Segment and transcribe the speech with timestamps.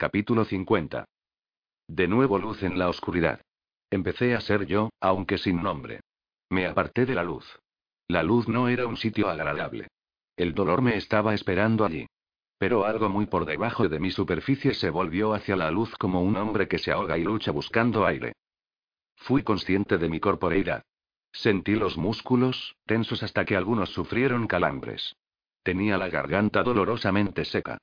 [0.00, 1.06] Capítulo 50.
[1.88, 3.40] De nuevo luz en la oscuridad.
[3.90, 6.02] Empecé a ser yo, aunque sin nombre.
[6.50, 7.44] Me aparté de la luz.
[8.06, 9.88] La luz no era un sitio agradable.
[10.36, 12.06] El dolor me estaba esperando allí.
[12.58, 16.36] Pero algo muy por debajo de mi superficie se volvió hacia la luz como un
[16.36, 18.34] hombre que se ahoga y lucha buscando aire.
[19.16, 20.84] Fui consciente de mi corporeidad.
[21.32, 25.16] Sentí los músculos, tensos hasta que algunos sufrieron calambres.
[25.64, 27.78] Tenía la garganta dolorosamente seca.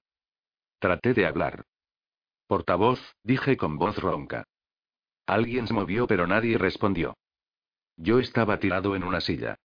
[0.80, 1.66] Traté de hablar.
[2.48, 4.46] Portavoz, dije con voz ronca.
[5.26, 7.16] Alguien se movió pero nadie respondió.
[7.98, 9.58] Yo estaba tirado en una silla.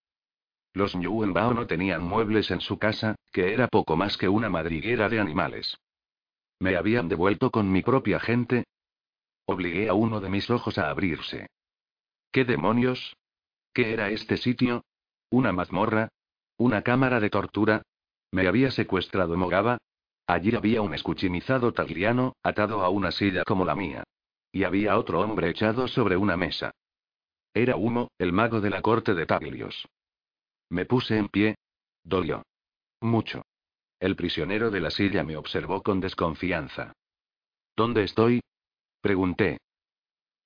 [0.73, 5.09] Los Bao no tenían muebles en su casa, que era poco más que una madriguera
[5.09, 5.77] de animales.
[6.61, 8.65] ¿Me habían devuelto con mi propia gente?
[9.47, 11.49] Obligué a uno de mis ojos a abrirse.
[12.31, 13.17] ¿Qué demonios?
[13.75, 14.85] ¿Qué era este sitio?
[15.31, 16.09] ¿Una mazmorra?
[16.57, 17.83] ¿Una cámara de tortura?
[18.31, 19.79] ¿Me había secuestrado Mogaba?
[20.31, 24.05] Allí había un escuchimizado tagliano, atado a una silla como la mía.
[24.53, 26.71] Y había otro hombre echado sobre una mesa.
[27.53, 29.89] Era Humo, el mago de la corte de Taglios.
[30.69, 31.57] Me puse en pie.
[32.05, 32.45] Dolió.
[33.01, 33.43] Mucho.
[33.99, 36.93] El prisionero de la silla me observó con desconfianza.
[37.75, 38.41] ¿Dónde estoy?
[39.01, 39.59] Pregunté.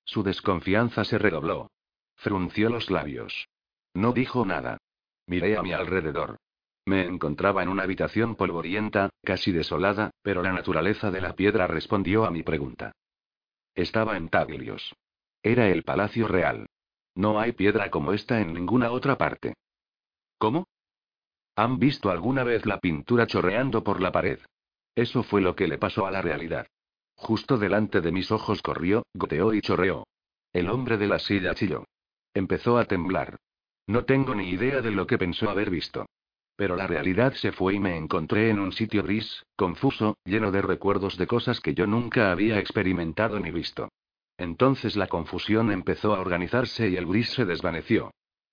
[0.03, 1.69] Su desconfianza se redobló.
[2.15, 3.49] Frunció los labios.
[3.93, 4.79] No dijo nada.
[5.27, 6.37] Miré a mi alrededor.
[6.85, 12.25] Me encontraba en una habitación polvorienta, casi desolada, pero la naturaleza de la piedra respondió
[12.25, 12.91] a mi pregunta.
[13.73, 14.93] Estaba en Taglios.
[15.41, 16.67] Era el palacio real.
[17.15, 19.55] No hay piedra como esta en ninguna otra parte.
[20.37, 20.67] ¿Cómo?
[21.55, 24.39] ¿Han visto alguna vez la pintura chorreando por la pared?
[24.93, 26.67] Eso fue lo que le pasó a la realidad.
[27.15, 30.05] Justo delante de mis ojos corrió, goteó y chorreó.
[30.53, 31.85] El hombre de la silla chilló.
[32.33, 33.37] Empezó a temblar.
[33.87, 36.05] No tengo ni idea de lo que pensó haber visto.
[36.55, 40.61] Pero la realidad se fue y me encontré en un sitio gris, confuso, lleno de
[40.61, 43.89] recuerdos de cosas que yo nunca había experimentado ni visto.
[44.37, 48.11] Entonces la confusión empezó a organizarse y el gris se desvaneció.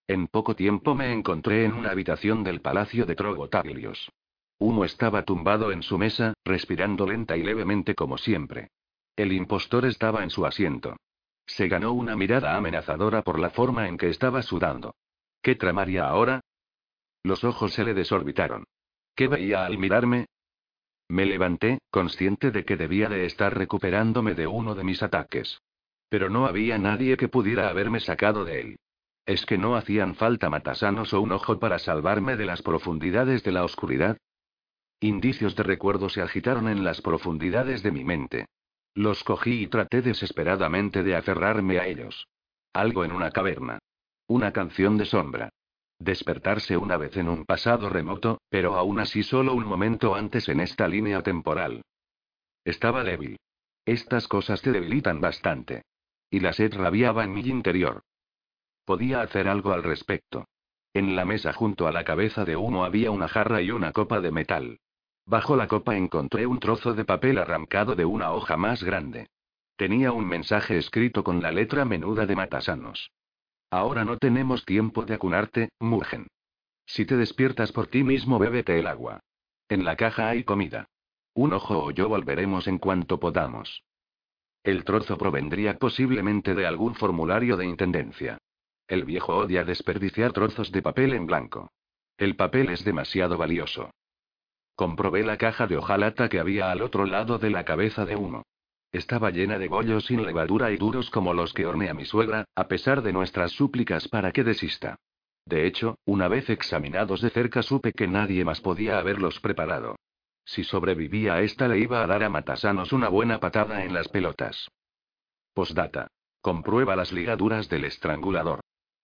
[0.08, 4.10] En poco tiempo me encontré en una habitación del palacio de Trogotaglios.
[4.58, 8.68] Humo estaba tumbado en su mesa, respirando lenta y levemente como siempre.
[9.16, 10.96] El impostor estaba en su asiento.
[11.46, 14.94] Se ganó una mirada amenazadora por la forma en que estaba sudando.
[15.42, 16.40] ¿Qué tramaría ahora?
[17.24, 18.64] Los ojos se le desorbitaron.
[19.14, 20.26] ¿Qué veía al mirarme?
[21.08, 25.60] Me levanté, consciente de que debía de estar recuperándome de uno de mis ataques.
[26.08, 28.76] Pero no había nadie que pudiera haberme sacado de él.
[29.24, 33.52] ¿Es que no hacían falta matasanos o un ojo para salvarme de las profundidades de
[33.52, 34.16] la oscuridad?
[35.00, 38.46] Indicios de recuerdo se agitaron en las profundidades de mi mente.
[38.94, 42.26] Los cogí y traté desesperadamente de aferrarme a ellos.
[42.72, 43.78] Algo en una caverna.
[44.26, 45.50] Una canción de sombra.
[46.02, 50.58] Despertarse una vez en un pasado remoto, pero aún así solo un momento antes en
[50.58, 51.82] esta línea temporal.
[52.64, 53.38] Estaba débil.
[53.86, 55.82] Estas cosas te debilitan bastante.
[56.28, 58.02] Y la sed rabiaba en mi interior.
[58.84, 60.46] Podía hacer algo al respecto.
[60.92, 64.20] En la mesa junto a la cabeza de uno había una jarra y una copa
[64.20, 64.80] de metal.
[65.24, 69.28] Bajo la copa encontré un trozo de papel arrancado de una hoja más grande.
[69.76, 73.12] Tenía un mensaje escrito con la letra menuda de Matasanos.
[73.72, 76.26] Ahora no tenemos tiempo de acunarte, Murgen.
[76.84, 79.20] Si te despiertas por ti mismo, bébete el agua.
[79.70, 80.90] En la caja hay comida.
[81.32, 83.82] Un ojo o yo volveremos en cuanto podamos.
[84.62, 88.36] El trozo provendría posiblemente de algún formulario de intendencia.
[88.88, 91.72] El viejo odia desperdiciar trozos de papel en blanco.
[92.18, 93.90] El papel es demasiado valioso.
[94.74, 98.42] Comprobé la caja de hojalata que había al otro lado de la cabeza de uno.
[98.92, 102.68] Estaba llena de bollos sin levadura y duros como los que hornea mi suegra, a
[102.68, 104.96] pesar de nuestras súplicas para que desista.
[105.46, 109.96] De hecho, una vez examinados de cerca supe que nadie más podía haberlos preparado.
[110.44, 114.08] Si sobrevivía a esta le iba a dar a Matasanos una buena patada en las
[114.08, 114.68] pelotas.
[115.54, 116.08] Postdata.
[116.42, 118.60] Comprueba las ligaduras del estrangulador.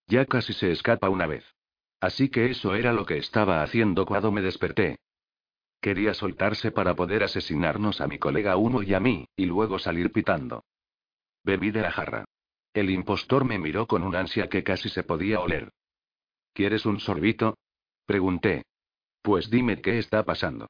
[0.07, 1.45] Ya casi se escapa una vez.
[1.99, 4.97] Así que eso era lo que estaba haciendo cuando me desperté,
[5.81, 10.11] Quería soltarse para poder asesinarnos a mi colega uno y a mí, y luego salir
[10.11, 10.65] pitando.
[11.43, 12.25] Bebí de la jarra.
[12.73, 15.71] El impostor me miró con un ansia que casi se podía oler.
[16.53, 17.57] ¿Quieres un sorbito?
[18.05, 18.63] Pregunté.
[19.21, 20.67] Pues dime qué está pasando.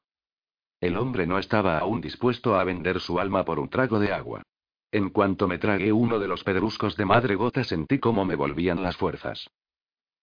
[0.80, 4.42] El hombre no estaba aún dispuesto a vender su alma por un trago de agua.
[4.92, 8.82] En cuanto me tragué uno de los pedruscos de madre gota sentí cómo me volvían
[8.82, 9.50] las fuerzas.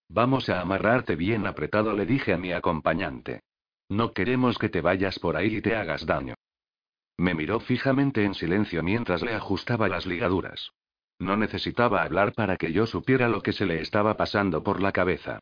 [0.10, 3.42] Vamos a amarrarte bien apretado, le dije a mi acompañante.
[3.90, 6.36] No queremos que te vayas por ahí y te hagas daño.
[7.18, 10.72] Me miró fijamente en silencio mientras le ajustaba las ligaduras.
[11.20, 14.92] No necesitaba hablar para que yo supiera lo que se le estaba pasando por la
[14.92, 15.40] cabeza.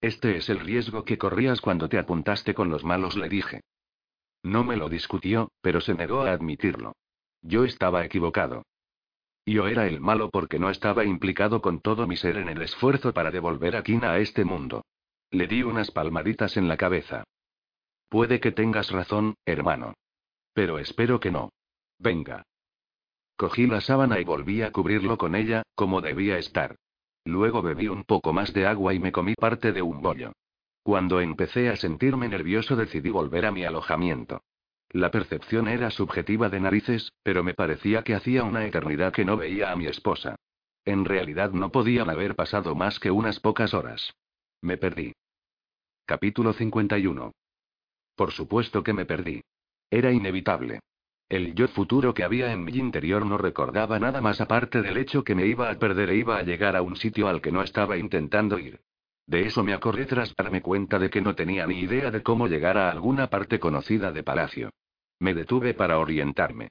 [0.00, 3.60] Este es el riesgo que corrías cuando te apuntaste con los malos, le dije.
[4.42, 6.94] No me lo discutió, pero se negó a admitirlo.
[7.42, 8.62] Yo estaba equivocado.
[9.44, 13.12] Yo era el malo porque no estaba implicado con todo mi ser en el esfuerzo
[13.12, 14.84] para devolver a Kina a este mundo.
[15.30, 17.24] Le di unas palmaditas en la cabeza.
[18.08, 19.94] Puede que tengas razón, hermano.
[20.52, 21.50] Pero espero que no.
[21.98, 22.44] Venga.
[23.36, 26.76] Cogí la sábana y volví a cubrirlo con ella, como debía estar.
[27.24, 30.32] Luego bebí un poco más de agua y me comí parte de un bollo.
[30.82, 34.42] Cuando empecé a sentirme nervioso decidí volver a mi alojamiento.
[34.90, 39.36] La percepción era subjetiva de narices, pero me parecía que hacía una eternidad que no
[39.36, 40.36] veía a mi esposa.
[40.84, 44.14] En realidad no podían haber pasado más que unas pocas horas.
[44.62, 45.12] Me perdí.
[46.06, 47.32] Capítulo 51.
[48.16, 49.42] Por supuesto que me perdí.
[49.90, 50.80] Era inevitable.
[51.28, 55.22] El yo futuro que había en mi interior no recordaba nada más aparte del hecho
[55.22, 57.62] que me iba a perder e iba a llegar a un sitio al que no
[57.62, 58.80] estaba intentando ir.
[59.26, 62.46] De eso me acordé tras darme cuenta de que no tenía ni idea de cómo
[62.46, 64.70] llegar a alguna parte conocida de Palacio.
[65.18, 66.68] Me detuve para orientarme.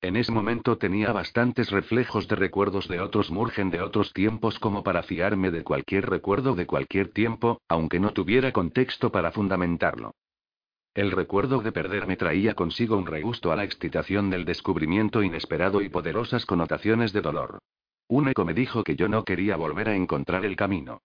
[0.00, 4.82] En ese momento tenía bastantes reflejos de recuerdos de otros Murgen de otros tiempos como
[4.82, 10.12] para fiarme de cualquier recuerdo de cualquier tiempo, aunque no tuviera contexto para fundamentarlo.
[10.96, 15.90] El recuerdo de perderme traía consigo un regusto a la excitación del descubrimiento inesperado y
[15.90, 17.58] poderosas connotaciones de dolor.
[18.08, 21.02] Un eco me dijo que yo no quería volver a encontrar el camino.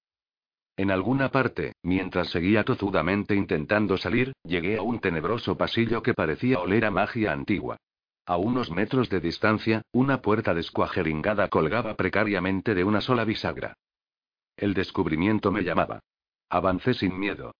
[0.77, 6.59] En alguna parte, mientras seguía tozudamente intentando salir, llegué a un tenebroso pasillo que parecía
[6.59, 7.75] oler a magia antigua.
[8.25, 13.73] A unos metros de distancia, una puerta descuajeringada colgaba precariamente de una sola bisagra.
[14.55, 15.99] El descubrimiento me llamaba.
[16.49, 17.51] Avancé sin miedo.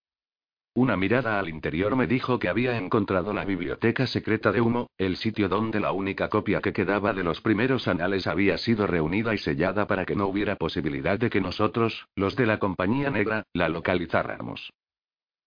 [0.74, 5.18] Una mirada al interior me dijo que había encontrado la biblioteca secreta de Humo, el
[5.18, 9.38] sitio donde la única copia que quedaba de los primeros anales había sido reunida y
[9.38, 13.68] sellada para que no hubiera posibilidad de que nosotros, los de la Compañía Negra, la
[13.68, 14.72] localizáramos.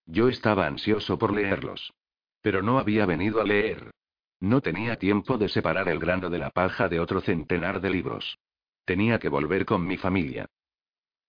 [0.04, 1.94] Yo estaba ansioso por leerlos.
[2.42, 3.92] Pero no había venido a leer.
[4.40, 8.36] No tenía tiempo de separar el grano de la paja de otro centenar de libros.
[8.84, 10.44] Tenía que volver con mi familia.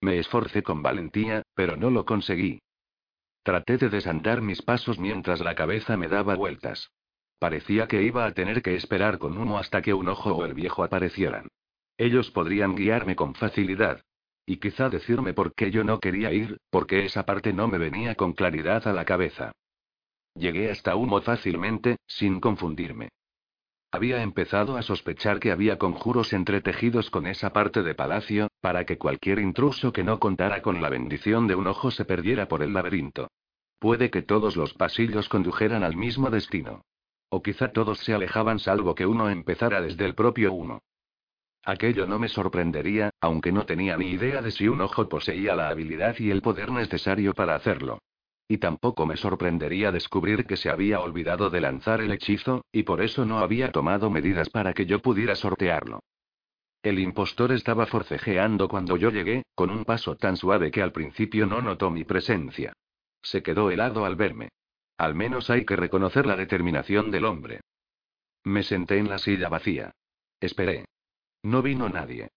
[0.02, 2.58] Me esforcé con valentía, pero no lo conseguí.
[3.46, 6.90] Traté de desandar mis pasos mientras la cabeza me daba vueltas.
[7.38, 10.52] Parecía que iba a tener que esperar con humo hasta que un ojo o el
[10.52, 11.46] viejo aparecieran.
[11.96, 14.00] Ellos podrían guiarme con facilidad.
[14.46, 18.16] Y quizá decirme por qué yo no quería ir, porque esa parte no me venía
[18.16, 19.52] con claridad a la cabeza.
[20.34, 23.10] Llegué hasta humo fácilmente, sin confundirme.
[23.92, 28.98] Había empezado a sospechar que había conjuros entretejidos con esa parte de palacio, para que
[28.98, 32.72] cualquier intruso que no contara con la bendición de un ojo se perdiera por el
[32.74, 33.28] laberinto.
[33.78, 36.82] Puede que todos los pasillos condujeran al mismo destino.
[37.28, 40.82] O quizá todos se alejaban salvo que uno empezara desde el propio uno.
[41.64, 45.68] Aquello no me sorprendería, aunque no tenía ni idea de si un ojo poseía la
[45.68, 47.98] habilidad y el poder necesario para hacerlo.
[48.48, 53.02] Y tampoco me sorprendería descubrir que se había olvidado de lanzar el hechizo, y por
[53.02, 56.04] eso no había tomado medidas para que yo pudiera sortearlo.
[56.82, 61.46] El impostor estaba forcejeando cuando yo llegué, con un paso tan suave que al principio
[61.46, 62.72] no notó mi presencia.
[63.26, 64.50] Se quedó helado al verme.
[64.98, 67.60] Al menos hay que reconocer la determinación del hombre.
[68.44, 69.90] Me senté en la silla vacía.
[70.38, 70.84] Esperé.
[71.42, 72.28] No vino nadie.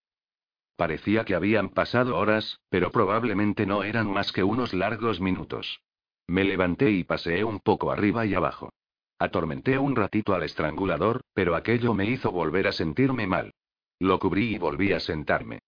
[0.76, 5.80] Parecía que habían pasado horas, pero probablemente no eran más que unos largos minutos.
[6.26, 8.74] Me levanté y paseé un poco arriba y abajo.
[9.20, 13.54] Atormenté un ratito al estrangulador, pero aquello me hizo volver a sentirme mal.
[14.00, 15.60] Lo cubrí y volví a sentarme.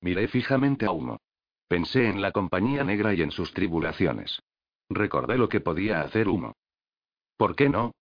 [0.00, 1.18] Miré fijamente a Humo.
[1.68, 4.40] Pensé en la compañía negra y en sus tribulaciones.
[4.88, 6.54] Recordé lo que podía hacer Humo.
[7.36, 7.92] ¿Por qué no?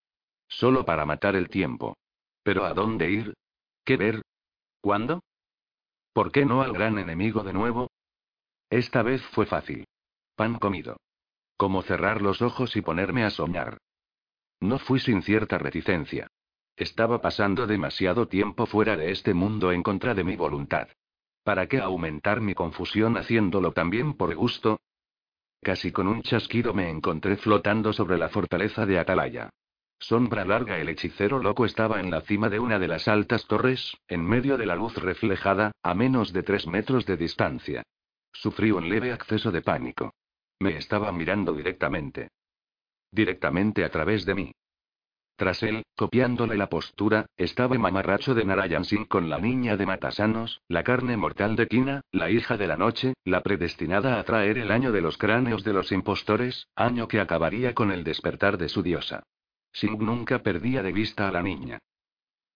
[0.48, 1.98] Solo para matar el tiempo.
[2.44, 3.34] ¿Pero a dónde ir?
[3.84, 4.22] ¿Qué ver?
[4.80, 5.22] ¿Cuándo?
[6.14, 7.92] ¿Por qué no al gran enemigo de nuevo?
[8.70, 9.86] Esta vez fue fácil.
[10.36, 10.98] Pan comido.
[11.58, 13.80] Como cerrar los ojos y ponerme a soñar.
[14.62, 16.28] No fui sin cierta reticencia.
[16.76, 20.88] Estaba pasando demasiado tiempo fuera de este mundo en contra de mi voluntad.
[21.48, 24.82] ¿Para qué aumentar mi confusión haciéndolo también por gusto?
[25.62, 29.50] Casi con un chasquido me encontré flotando sobre la fortaleza de Atalaya.
[29.98, 33.96] Sombra larga el hechicero loco estaba en la cima de una de las altas torres,
[34.10, 37.84] en medio de la luz reflejada, a menos de tres metros de distancia.
[38.34, 40.16] Sufrí un leve acceso de pánico.
[40.60, 42.28] Me estaba mirando directamente.
[43.10, 44.52] Directamente a través de mí.
[45.38, 50.62] Tras él, copiándole la postura, estaba mamarracho de Narayan Singh con la niña de Matasanos,
[50.68, 54.72] la carne mortal de Kina, la hija de la noche, la predestinada a traer el
[54.72, 58.82] año de los cráneos de los impostores, año que acabaría con el despertar de su
[58.82, 59.22] diosa.
[59.74, 61.78] Singh nunca perdía de vista a la niña.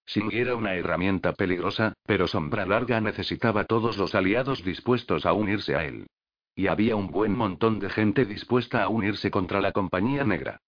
[0.07, 5.75] Singh era una herramienta peligrosa, pero Sombra Larga necesitaba todos los aliados dispuestos a unirse
[5.75, 6.07] a él.
[6.55, 10.59] Y había un buen montón de gente dispuesta a unirse contra la compañía negra.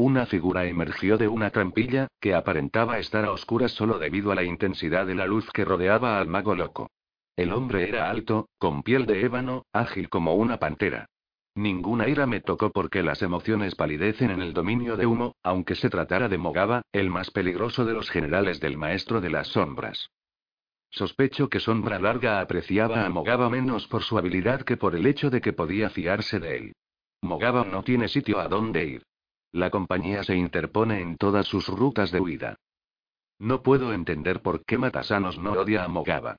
[0.00, 4.44] Una figura emergió de una trampilla, que aparentaba estar a oscuras solo debido a la
[4.44, 6.88] intensidad de la luz que rodeaba al mago loco.
[7.36, 11.06] El hombre era alto, con piel de ébano, ágil como una pantera.
[11.56, 15.90] Ninguna ira me tocó porque las emociones palidecen en el dominio de humo, aunque se
[15.90, 20.10] tratara de Mogaba, el más peligroso de los generales del maestro de las sombras.
[20.90, 25.28] Sospecho que Sombra Larga apreciaba a Mogaba menos por su habilidad que por el hecho
[25.28, 26.72] de que podía fiarse de él.
[27.20, 29.07] Mogaba no tiene sitio a dónde ir.
[29.52, 32.56] La compañía se interpone en todas sus rutas de huida.
[33.38, 36.36] No puedo entender por qué Matasanos no odia a Mogaba.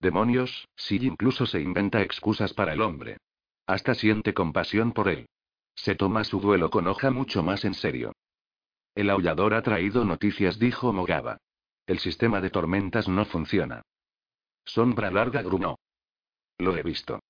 [0.00, 3.18] Demonios, si incluso se inventa excusas para el hombre.
[3.66, 5.26] Hasta siente compasión por él.
[5.74, 8.12] Se toma su duelo con hoja mucho más en serio.
[8.94, 11.38] El aullador ha traído noticias, dijo Mogaba.
[11.86, 13.82] El sistema de tormentas no funciona.
[14.64, 15.78] Sombra larga grunó.
[16.58, 17.20] Lo he visto.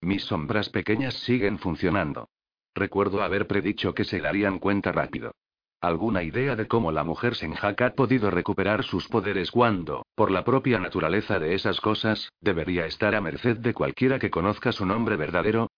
[0.00, 2.28] Mis sombras pequeñas siguen funcionando.
[2.76, 5.34] Recuerdo haber predicho que se darían cuenta rápido.
[5.80, 10.44] ¿Alguna idea de cómo la mujer Senjak ha podido recuperar sus poderes cuando, por la
[10.44, 15.16] propia naturaleza de esas cosas, debería estar a merced de cualquiera que conozca su nombre
[15.16, 15.70] verdadero?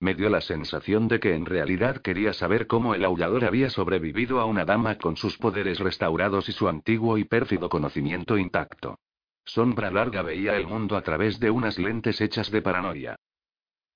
[0.00, 4.40] Me dio la sensación de que en realidad quería saber cómo el aullador había sobrevivido
[4.40, 8.98] a una dama con sus poderes restaurados y su antiguo y pérfido conocimiento intacto.
[9.44, 13.14] Sombra larga veía el mundo a través de unas lentes hechas de paranoia.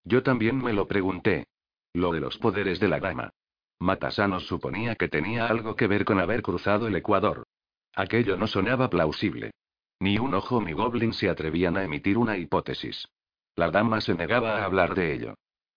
[0.05, 1.45] Yo también me lo pregunté,
[1.93, 3.31] lo de los poderes de la dama.
[3.79, 7.45] Matasanos suponía que tenía algo que ver con haber cruzado el Ecuador.
[7.95, 9.53] Aquello no sonaba plausible.
[9.99, 13.09] Ni un ojo ni Goblin se atrevían a emitir una hipótesis.
[13.57, 15.35] La dama se negaba a hablar de ello.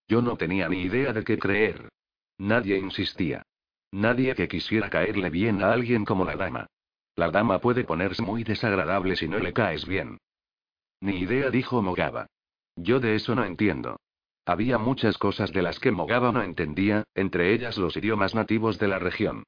[0.07, 1.89] Yo no tenía ni idea de qué creer.
[2.37, 3.43] Nadie insistía.
[3.91, 6.67] Nadie que quisiera caerle bien a alguien como la dama.
[7.15, 10.17] La dama puede ponerse muy desagradable si no le caes bien.
[10.99, 12.27] Ni idea, dijo Mogaba.
[12.75, 13.97] Yo de eso no entiendo.
[14.45, 18.87] Había muchas cosas de las que Mogaba no entendía, entre ellas los idiomas nativos de
[18.89, 19.43] la región.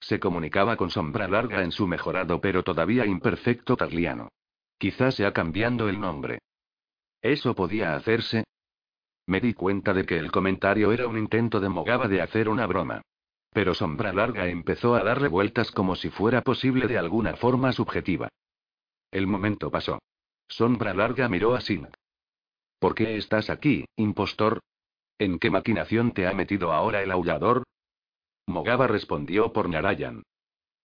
[0.00, 4.28] Se comunicaba con sombra larga en su mejorado pero todavía imperfecto tarliano.
[4.78, 6.38] Quizás sea cambiando el nombre.
[7.22, 8.44] ¿Eso podía hacerse?
[9.26, 12.66] Me di cuenta de que el comentario era un intento de Mogaba de hacer una
[12.66, 13.02] broma.
[13.52, 18.28] Pero Sombra Larga empezó a darle vueltas como si fuera posible de alguna forma subjetiva.
[19.10, 20.00] El momento pasó.
[20.48, 21.88] Sombra Larga miró a Singh.
[22.80, 24.60] ¿Por qué estás aquí, impostor?
[25.18, 27.64] ¿En qué maquinación te ha metido ahora el aullador?
[28.46, 30.22] Mogaba respondió por Narayan.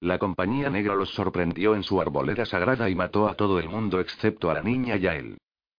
[0.01, 4.01] La compañía negra los sorprendió en su arboleda sagrada y mató a todo el mundo
[4.01, 5.37] excepto a la niña y a él.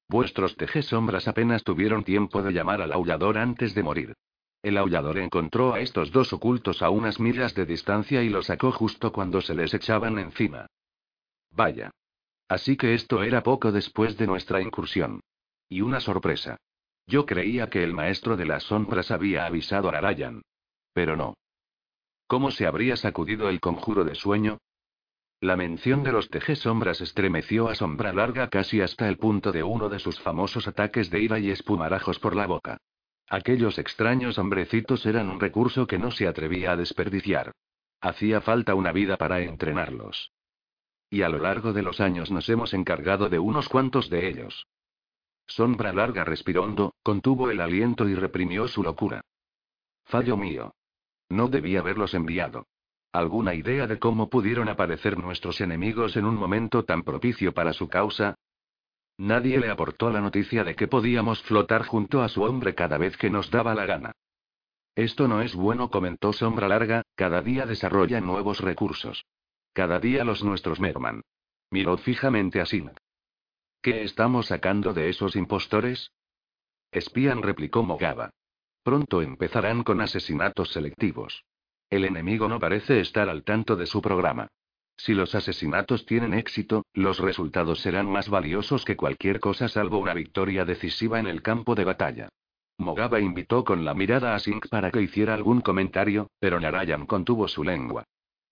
[0.09, 4.15] Vuestros sombras apenas tuvieron tiempo de llamar al aullador antes de morir.
[4.63, 8.73] El aullador encontró a estos dos ocultos a unas millas de distancia y los sacó
[8.73, 10.67] justo cuando se les echaban encima.
[11.51, 11.91] Vaya.
[12.49, 15.21] Así que esto era poco después de nuestra incursión.
[15.69, 16.57] Y una sorpresa.
[17.07, 20.43] Yo creía que el maestro de las sombras había avisado a Narayan.
[20.93, 21.35] Pero no.
[22.27, 24.59] ¿Cómo se habría sacudido el conjuro de sueño?
[25.41, 29.89] La mención de los sombras estremeció a Sombra Larga casi hasta el punto de uno
[29.89, 32.79] de sus famosos ataques de ira y espumarajos por la boca.
[33.29, 37.53] Aquellos extraños hombrecitos eran un recurso que no se atrevía a desperdiciar.
[38.01, 40.33] Hacía falta una vida para entrenarlos.
[41.11, 44.67] Y a lo largo de los años nos hemos encargado de unos cuantos de ellos.
[45.47, 49.23] Sombra larga respiró contuvo el aliento y reprimió su locura.
[50.05, 50.75] Fallo mío.
[51.29, 52.67] No debía haberlos enviado.
[53.13, 57.89] ¿Alguna idea de cómo pudieron aparecer nuestros enemigos en un momento tan propicio para su
[57.89, 58.35] causa?
[59.19, 63.17] Nadie le aportó la noticia de que podíamos flotar junto a su hombre cada vez
[63.17, 64.13] que nos daba la gana.
[64.95, 69.25] Esto no es bueno, comentó Sombra Larga, cada día desarrolla nuevos recursos.
[69.73, 71.23] Cada día los nuestros merman.
[71.71, 72.93] Miró fijamente a Singh.
[73.87, 76.11] ¿Qué estamos sacando de esos impostores?
[76.91, 78.31] Espían, replicó Mogaba.
[78.83, 81.45] Pronto empezarán con asesinatos selectivos.
[81.89, 84.49] El enemigo no parece estar al tanto de su programa.
[84.97, 90.15] Si los asesinatos tienen éxito, los resultados serán más valiosos que cualquier cosa salvo una
[90.15, 92.29] victoria decisiva en el campo de batalla.
[92.79, 97.47] Mogaba invitó con la mirada a Singh para que hiciera algún comentario, pero Narayan contuvo
[97.47, 98.03] su lengua.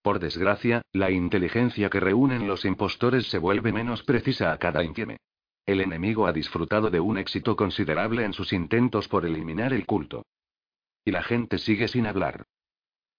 [0.05, 5.17] Por desgracia, la inteligencia que reúnen los impostores se vuelve menos precisa a cada intieme.
[5.65, 10.27] El enemigo ha disfrutado de un éxito considerable en sus intentos por eliminar el culto.
[11.07, 12.45] Y la gente sigue sin hablar.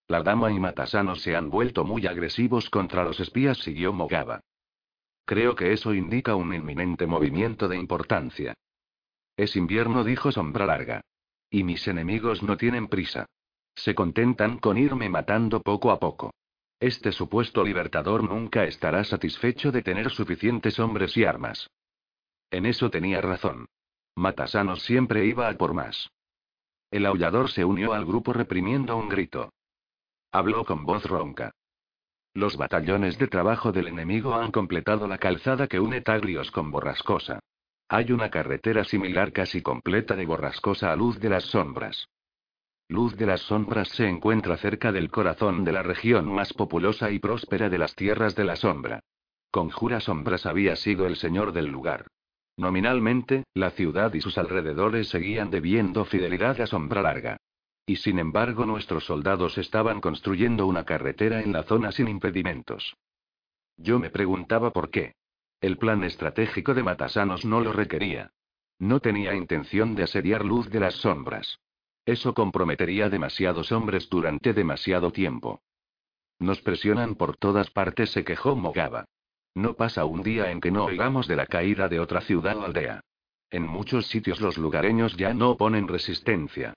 [0.07, 4.41] La dama y Matasano se han vuelto muy agresivos contra los espías, siguió Mogaba.
[5.25, 8.53] Creo que eso indica un inminente movimiento de importancia.
[9.35, 11.01] Es invierno, dijo Sombra Larga.
[11.49, 13.25] Y mis enemigos no tienen prisa.
[13.73, 16.31] Se contentan con irme matando poco a poco.
[16.79, 21.69] Este supuesto libertador nunca estará satisfecho de tener suficientes hombres y armas.
[22.51, 23.67] En eso tenía razón.
[24.15, 26.09] Matasanos siempre iba a por más.
[26.91, 29.51] El aullador se unió al grupo reprimiendo un grito.
[30.31, 31.51] Habló con voz ronca.
[32.33, 37.39] Los batallones de trabajo del enemigo han completado la calzada que une Taglios con Borrascosa.
[37.87, 42.07] Hay una carretera similar casi completa de Borrascosa a Luz de las Sombras.
[42.87, 47.17] Luz de las Sombras se encuentra cerca del corazón de la región más populosa y
[47.17, 48.99] próspera de las tierras de la sombra.
[49.49, 52.07] Conjura Sombras había sido el señor del lugar.
[52.57, 57.37] Nominalmente, la ciudad y sus alrededores seguían debiendo fidelidad a Sombra Larga.
[57.87, 62.95] Y sin embargo nuestros soldados estaban construyendo una carretera en la zona sin impedimentos.
[63.77, 65.15] Yo me preguntaba por qué.
[65.59, 68.31] El plan estratégico de Matasanos no lo requería.
[68.77, 71.59] No tenía intención de asediar Luz de las Sombras.
[72.05, 75.61] Eso comprometería demasiados hombres durante demasiado tiempo.
[76.39, 79.05] Nos presionan por todas partes, se quejó Mogaba.
[79.55, 82.65] No pasa un día en que no oigamos de la caída de otra ciudad o
[82.65, 83.01] aldea.
[83.49, 86.73] En muchos sitios los lugareños ya no oponen resistencia.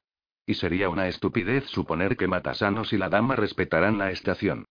[0.46, 4.64] Y sería una estupidez suponer que Matasanos y la dama respetarán la estación.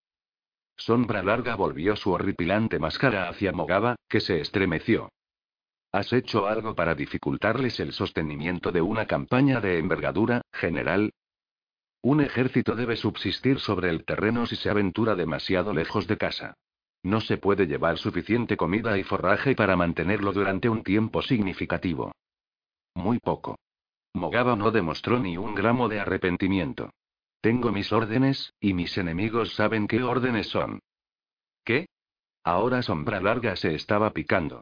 [0.77, 5.09] Sombra Larga volvió su horripilante máscara hacia Mogaba, que se estremeció.
[5.97, 11.11] ¿Has hecho algo para dificultarles el sostenimiento de una campaña de envergadura, general?
[12.03, 16.53] Un ejército debe subsistir sobre el terreno si se aventura demasiado lejos de casa.
[17.01, 22.11] No se puede llevar suficiente comida y forraje para mantenerlo durante un tiempo significativo.
[22.93, 23.57] Muy poco.
[24.13, 26.91] Mogaba no demostró ni un gramo de arrepentimiento.
[27.41, 30.77] Tengo mis órdenes, y mis enemigos saben qué órdenes son.
[31.63, 31.87] ¿Qué?
[32.43, 34.61] Ahora Sombra Larga se estaba picando.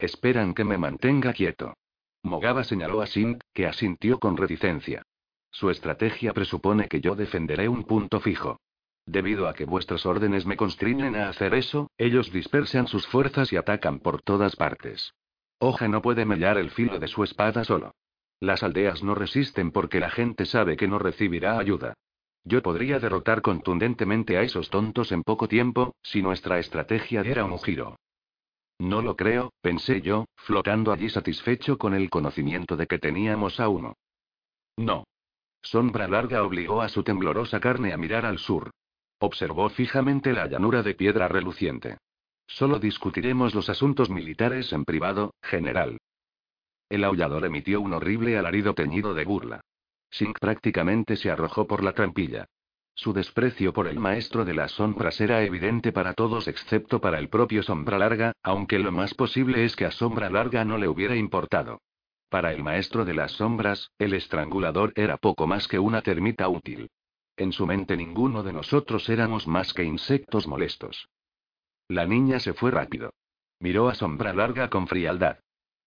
[0.00, 1.74] Esperan que me mantenga quieto.
[2.22, 5.02] Mogaba señaló a Singh, que asintió con reticencia.
[5.50, 8.58] Su estrategia presupone que yo defenderé un punto fijo.
[9.04, 13.56] Debido a que vuestras órdenes me constriñen a hacer eso, ellos dispersan sus fuerzas y
[13.56, 15.12] atacan por todas partes.
[15.58, 17.92] Hoja no puede mellar el filo de su espada solo.
[18.40, 21.94] Las aldeas no resisten porque la gente sabe que no recibirá ayuda.
[22.44, 27.58] Yo podría derrotar contundentemente a esos tontos en poco tiempo, si nuestra estrategia diera un
[27.58, 27.96] giro.
[28.80, 33.68] No lo creo, pensé yo, flotando allí satisfecho con el conocimiento de que teníamos a
[33.68, 33.98] uno.
[34.78, 35.04] No.
[35.60, 38.70] Sombra larga obligó a su temblorosa carne a mirar al sur.
[39.18, 41.98] Observó fijamente la llanura de piedra reluciente.
[42.46, 45.98] Solo discutiremos los asuntos militares en privado, general.
[46.88, 49.60] El aullador emitió un horrible alarido teñido de burla.
[50.10, 52.46] Sink prácticamente se arrojó por la trampilla.
[53.00, 57.30] Su desprecio por el maestro de las sombras era evidente para todos excepto para el
[57.30, 61.16] propio Sombra Larga, aunque lo más posible es que a Sombra Larga no le hubiera
[61.16, 61.80] importado.
[62.28, 66.90] Para el maestro de las sombras, el estrangulador era poco más que una termita útil.
[67.38, 71.08] En su mente ninguno de nosotros éramos más que insectos molestos.
[71.88, 73.14] La niña se fue rápido.
[73.60, 75.38] Miró a Sombra Larga con frialdad.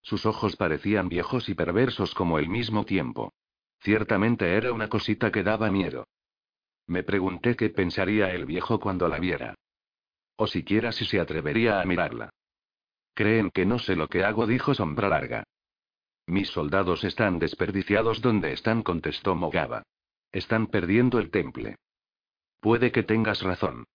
[0.02, 3.34] Sus ojos parecían viejos y perversos como el mismo tiempo.
[3.82, 6.08] Ciertamente era una cosita que daba miedo.
[6.88, 9.56] Me pregunté qué pensaría el viejo cuando la viera.
[10.36, 12.30] O siquiera si se atrevería a mirarla.
[13.14, 15.44] Creen que no sé lo que hago, dijo Sombra Larga.
[16.26, 19.84] Mis soldados están desperdiciados donde están, contestó Mogaba.
[20.32, 21.76] Están perdiendo el temple.
[22.60, 23.86] Puede que tengas razón.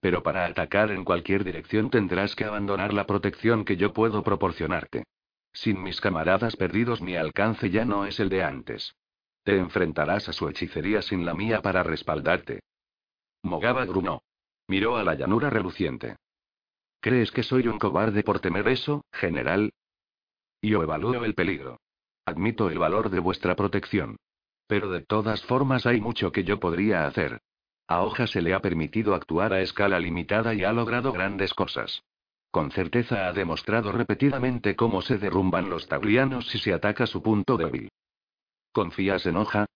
[0.00, 5.04] Pero para atacar en cualquier dirección tendrás que abandonar la protección que yo puedo proporcionarte.
[5.52, 8.94] Sin mis camaradas perdidos mi alcance ya no es el de antes.
[9.48, 12.60] Te enfrentarás a su hechicería sin la mía para respaldarte.
[13.42, 14.20] Mogaba grunó.
[14.66, 16.16] Miró a la llanura reluciente.
[17.00, 19.72] ¿Crees que soy un cobarde por temer eso, general?
[20.60, 21.80] Yo evalúo el peligro.
[22.26, 24.18] Admito el valor de vuestra protección.
[24.66, 27.40] Pero de todas formas hay mucho que yo podría hacer.
[27.86, 32.02] A Hoja se le ha permitido actuar a escala limitada y ha logrado grandes cosas.
[32.50, 37.56] Con certeza ha demostrado repetidamente cómo se derrumban los tablianos si se ataca su punto
[37.56, 37.88] débil.
[38.78, 39.66] ¿Confías en Hoja?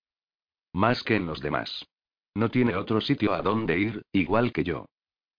[0.73, 1.89] Más que en los demás.
[2.37, 4.87] No tiene otro sitio a donde ir, igual que yo.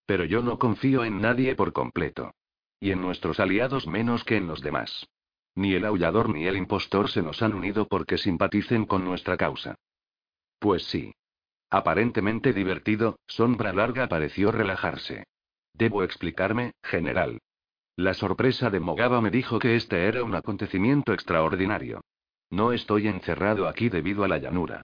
[0.06, 2.34] Pero yo no confío en nadie por completo.
[2.82, 5.08] Y en nuestros aliados menos que en los demás.
[5.56, 9.76] Ni el aullador ni el impostor se nos han unido porque simpaticen con nuestra causa.
[10.60, 11.14] Pues sí.
[11.70, 15.24] Aparentemente divertido, Sombra Larga pareció relajarse.
[15.72, 17.40] Debo explicarme, general.
[17.96, 22.02] La sorpresa de Mogaba me dijo que este era un acontecimiento extraordinario.
[22.54, 24.84] No estoy encerrado aquí debido a la llanura.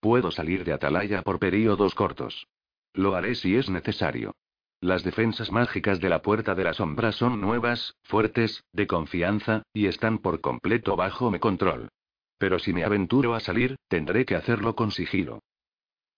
[0.00, 2.46] Puedo salir de Atalaya por períodos cortos.
[2.94, 4.32] Lo haré si es necesario.
[4.80, 9.84] Las defensas mágicas de la Puerta de la Sombra son nuevas, fuertes, de confianza, y
[9.84, 11.90] están por completo bajo mi control.
[12.38, 15.40] Pero si me aventuro a salir, tendré que hacerlo con sigilo.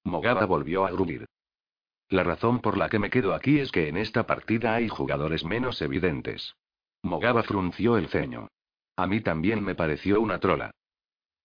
[0.05, 1.27] Mogaba volvió a gruñir.
[2.11, 5.45] La razón por la que me quedo aquí es que en esta partida hay jugadores
[5.45, 6.55] menos evidentes.
[7.03, 8.47] Mogaba frunció el ceño.
[8.95, 10.71] A mí también me pareció una trola.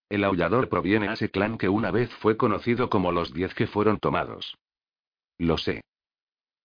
[0.10, 3.68] El aullador proviene a ese clan que una vez fue conocido como los diez que
[3.68, 4.58] fueron tomados.
[5.38, 5.82] Lo sé.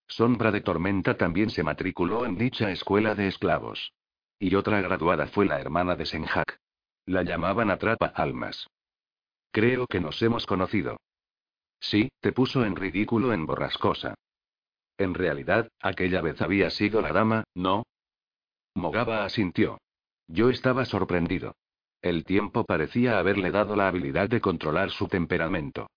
[0.07, 3.93] Sombra de Tormenta también se matriculó en dicha escuela de esclavos.
[4.39, 6.59] Y otra graduada fue la hermana de Senjak.
[7.07, 8.69] La llamaban Atrapa Almas.
[9.51, 10.99] Creo que nos hemos conocido.
[11.81, 14.15] Sí, te puso en ridículo en borrascosa.
[14.99, 17.85] En realidad, aquella vez había sido la dama, ¿no?
[18.75, 19.79] Mogaba asintió.
[20.29, 21.55] Yo estaba sorprendido.
[22.03, 25.89] El tiempo parecía haberle dado la habilidad de controlar su temperamento.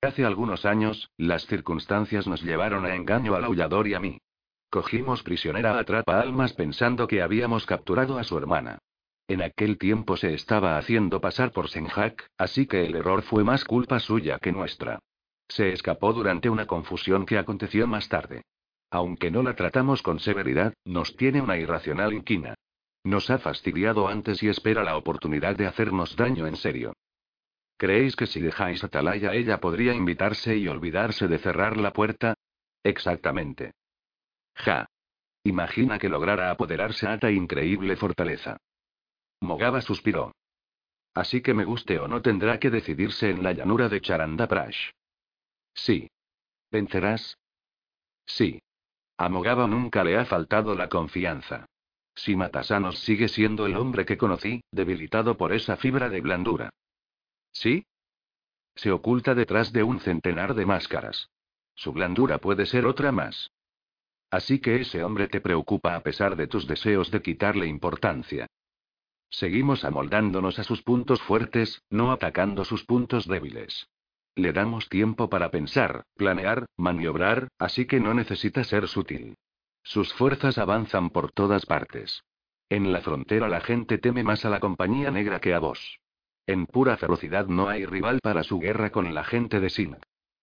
[0.00, 4.18] Hace algunos años, las circunstancias nos llevaron a engaño al aullador y a mí.
[4.70, 8.78] Cogimos prisionera a Atrapa Almas pensando que habíamos capturado a su hermana.
[9.26, 13.64] En aquel tiempo se estaba haciendo pasar por Senjak, así que el error fue más
[13.64, 15.00] culpa suya que nuestra.
[15.48, 18.42] Se escapó durante una confusión que aconteció más tarde.
[18.90, 22.54] Aunque no la tratamos con severidad, nos tiene una irracional inquina.
[23.04, 26.94] Nos ha fastidiado antes y espera la oportunidad de hacernos daño en serio.
[27.76, 32.34] ¿Creéis que si dejáis a Talaya ella podría invitarse y olvidarse de cerrar la puerta?
[32.82, 33.72] Exactamente.
[34.54, 34.86] Ja.
[35.44, 38.56] Imagina que lograra apoderarse a ta increíble fortaleza.
[39.40, 40.32] Mogaba suspiró.
[41.12, 44.90] Así que me guste o no tendrá que decidirse en la llanura de Charandaprash.
[45.74, 46.08] Sí.
[46.70, 47.36] ¿Vencerás?
[48.24, 48.62] Sí.
[49.18, 51.66] A Mogaba nunca le ha faltado la confianza.
[52.14, 56.70] Si Matasanos sigue siendo el hombre que conocí, debilitado por esa fibra de blandura.
[57.52, 57.86] ¿Sí?
[58.74, 61.28] Se oculta detrás de un centenar de máscaras.
[61.74, 63.50] Su blandura puede ser otra más.
[64.30, 68.48] Así que ese hombre te preocupa a pesar de tus deseos de quitarle importancia.
[69.30, 73.88] Seguimos amoldándonos a sus puntos fuertes, no atacando sus puntos débiles.
[74.36, 79.36] Le damos tiempo para pensar, planear, maniobrar, así que no necesita ser sutil.
[79.84, 82.24] Sus fuerzas avanzan por todas partes.
[82.70, 86.00] En la frontera la gente teme más a la compañía negra que a vos.
[86.46, 89.96] En pura ferocidad no hay rival para su guerra con la gente de Sin.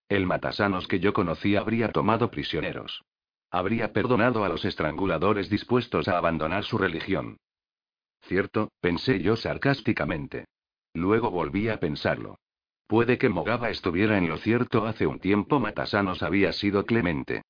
[0.10, 3.04] El matasanos que yo conocí habría tomado prisioneros.
[3.50, 7.38] Habría perdonado a los estranguladores dispuestos a abandonar su religión.
[8.22, 10.46] Cierto, pensé yo sarcásticamente.
[10.94, 12.38] Luego volví a pensarlo.
[12.88, 17.42] Puede que Mogaba estuviera en lo cierto hace un tiempo Matasanos había sido clemente.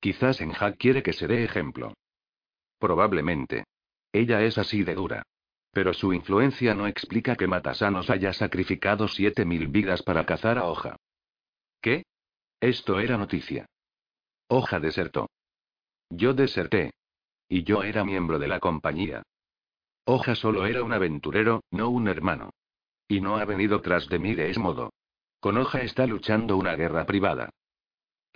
[0.00, 1.94] Quizás Enjak quiere que se dé ejemplo.
[2.78, 3.64] Probablemente.
[4.12, 5.22] Ella es así de dura.
[5.72, 10.64] Pero su influencia no explica que Matasanos haya sacrificado siete mil vidas para cazar a
[10.64, 10.96] Hoja.
[11.80, 12.04] ¿Qué?
[12.60, 13.66] Esto era noticia.
[14.48, 15.28] Hoja desertó.
[16.08, 16.92] Yo deserté.
[17.48, 19.22] Y yo era miembro de la compañía.
[20.04, 22.50] Hoja solo era un aventurero, no un hermano.
[23.08, 24.92] Y no ha venido tras de mí de ese modo.
[25.40, 27.50] Con Hoja está luchando una guerra privada.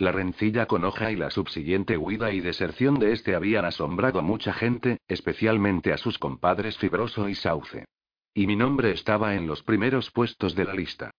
[0.01, 4.23] La rencilla con Hoja y la subsiguiente huida y deserción de este habían asombrado a
[4.23, 7.85] mucha gente, especialmente a sus compadres Fibroso y Sauce.
[8.33, 11.11] Y mi nombre estaba en los primeros puestos de la lista.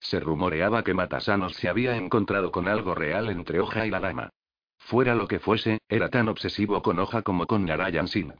[0.00, 4.30] Se rumoreaba que Matasanos se había encontrado con algo real entre Hoja y la dama.
[4.78, 8.32] Fuera lo que fuese, era tan obsesivo con Hoja como con Narayan Singh.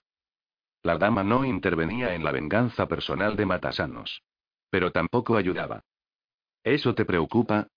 [0.82, 4.22] La dama no intervenía en la venganza personal de Matasanos.
[4.70, 5.82] Pero tampoco ayudaba.
[6.64, 7.68] ¿Eso te preocupa?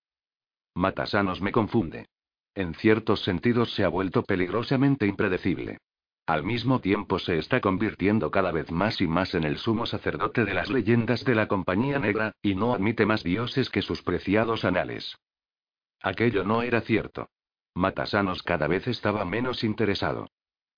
[0.72, 2.06] Matasanos me confunde.
[2.54, 5.78] En ciertos sentidos se ha vuelto peligrosamente impredecible.
[6.26, 10.44] Al mismo tiempo se está convirtiendo cada vez más y más en el sumo sacerdote
[10.44, 14.64] de las leyendas de la Compañía Negra, y no admite más dioses que sus preciados
[14.64, 15.16] anales.
[16.00, 17.28] Aquello no era cierto.
[17.74, 20.28] Matasanos cada vez estaba menos interesado.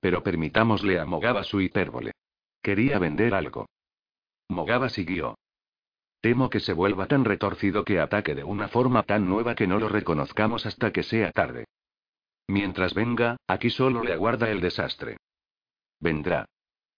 [0.00, 2.12] Pero permitámosle a Mogaba su hipérbole.
[2.62, 3.66] Quería vender algo.
[4.48, 5.36] Mogaba siguió.
[6.20, 9.78] Temo que se vuelva tan retorcido que ataque de una forma tan nueva que no
[9.78, 11.66] lo reconozcamos hasta que sea tarde.
[12.48, 15.18] Mientras venga, aquí solo le aguarda el desastre.
[16.00, 16.46] Vendrá.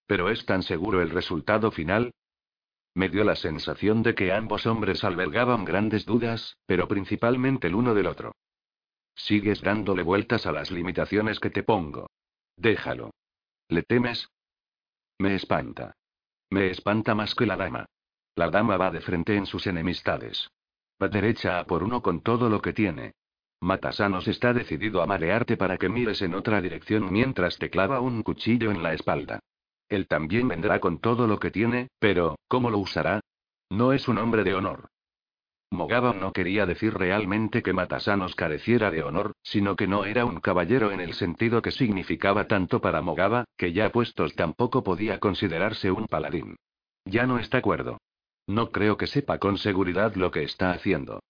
[0.05, 2.11] Pero ¿es tan seguro el resultado final?
[2.95, 7.93] Me dio la sensación de que ambos hombres albergaban grandes dudas, pero principalmente el uno
[7.93, 8.33] del otro.
[9.15, 12.09] Sigues dándole vueltas a las limitaciones que te pongo.
[12.55, 13.11] Déjalo.
[13.67, 14.29] ¿Le temes?
[15.19, 15.93] Me espanta.
[16.49, 17.85] Me espanta más que la dama.
[18.39, 20.49] La dama va de frente en sus enemistades.
[21.03, 23.11] Va derecha a por uno con todo lo que tiene.
[23.59, 28.23] Matasanos está decidido a marearte para que mires en otra dirección mientras te clava un
[28.23, 29.41] cuchillo en la espalda.
[29.89, 33.19] Él también vendrá con todo lo que tiene, pero, ¿cómo lo usará?
[33.69, 34.87] No es un hombre de honor.
[35.69, 40.39] Mogaba no quería decir realmente que Matasanos careciera de honor, sino que no era un
[40.39, 45.91] caballero en el sentido que significaba tanto para Mogaba, que ya puestos tampoco podía considerarse
[45.91, 46.55] un paladín.
[47.03, 47.97] Ya no está acuerdo.
[48.49, 51.21] No creo que sepa con seguridad lo que está haciendo.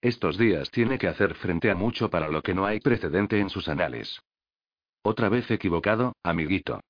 [0.00, 3.50] Estos días tiene que hacer frente a mucho para lo que no hay precedente en
[3.50, 4.18] sus anales.
[5.02, 6.80] Otra vez equivocado, amiguito.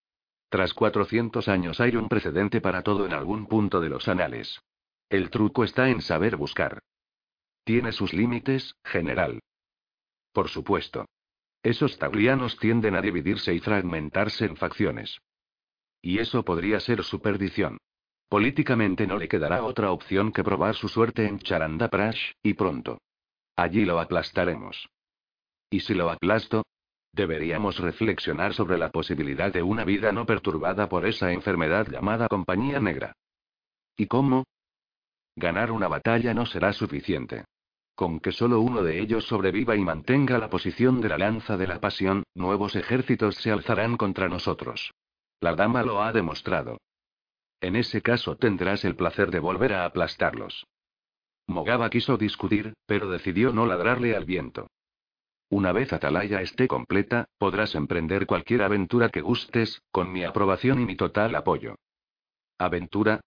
[0.48, 4.60] Tras 400 años hay un precedente para todo en algún punto de los anales.
[5.10, 6.78] El truco está en saber buscar.
[7.64, 9.40] Tiene sus límites, general.
[10.32, 11.06] Por supuesto.
[11.64, 15.18] Esos taglianos tienden a dividirse y fragmentarse en facciones.
[16.00, 17.78] Y eso podría ser su perdición.
[18.28, 22.98] Políticamente no le quedará otra opción que probar su suerte en Charandaprash, y pronto.
[23.56, 24.88] Allí lo aplastaremos.
[25.70, 26.64] ¿Y si lo aplasto?
[27.12, 32.80] Deberíamos reflexionar sobre la posibilidad de una vida no perturbada por esa enfermedad llamada compañía
[32.80, 33.14] negra.
[33.96, 34.44] ¿Y cómo?
[35.34, 37.44] Ganar una batalla no será suficiente.
[37.94, 41.66] Con que solo uno de ellos sobreviva y mantenga la posición de la lanza de
[41.66, 44.92] la pasión, nuevos ejércitos se alzarán contra nosotros.
[45.40, 46.78] La dama lo ha demostrado.
[47.60, 50.66] En ese caso tendrás el placer de volver a aplastarlos.
[51.46, 54.68] Mogaba quiso discutir, pero decidió no ladrarle al viento.
[55.50, 60.84] Una vez Atalaya esté completa, podrás emprender cualquier aventura que gustes, con mi aprobación y
[60.84, 61.76] mi total apoyo.
[62.58, 63.20] ¿Aventura?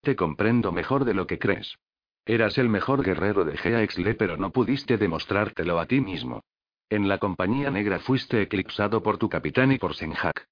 [0.00, 1.76] Te comprendo mejor de lo que crees.
[2.24, 6.42] Eras el mejor guerrero de Geaxle, pero no pudiste demostrártelo a ti mismo.
[6.88, 10.48] En la compañía negra fuiste eclipsado por tu capitán y por Senjak.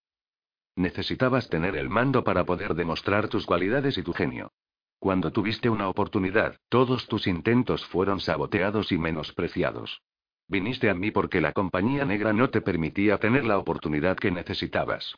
[0.76, 4.52] Necesitabas tener el mando para poder demostrar tus cualidades y tu genio.
[4.98, 10.02] Cuando tuviste una oportunidad, todos tus intentos fueron saboteados y menospreciados.
[10.48, 15.14] Viniste a mí porque la compañía negra no te permitía tener la oportunidad que necesitabas.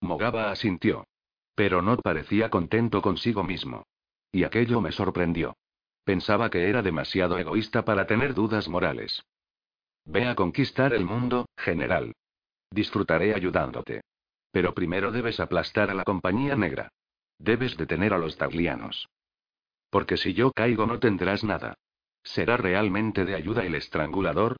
[0.00, 1.06] Mogaba asintió.
[1.54, 3.86] Pero no parecía contento consigo mismo.
[4.30, 5.56] Y aquello me sorprendió.
[6.04, 9.24] Pensaba que era demasiado egoísta para tener dudas morales.
[10.04, 12.12] Ve a conquistar el mundo, general.
[12.70, 14.02] Disfrutaré ayudándote.
[14.56, 16.88] Pero primero debes aplastar a la compañía negra.
[17.38, 19.10] Debes detener a los taglianos.
[19.90, 21.74] Porque si yo caigo no tendrás nada.
[22.22, 24.56] ¿Será realmente de ayuda el estrangulador?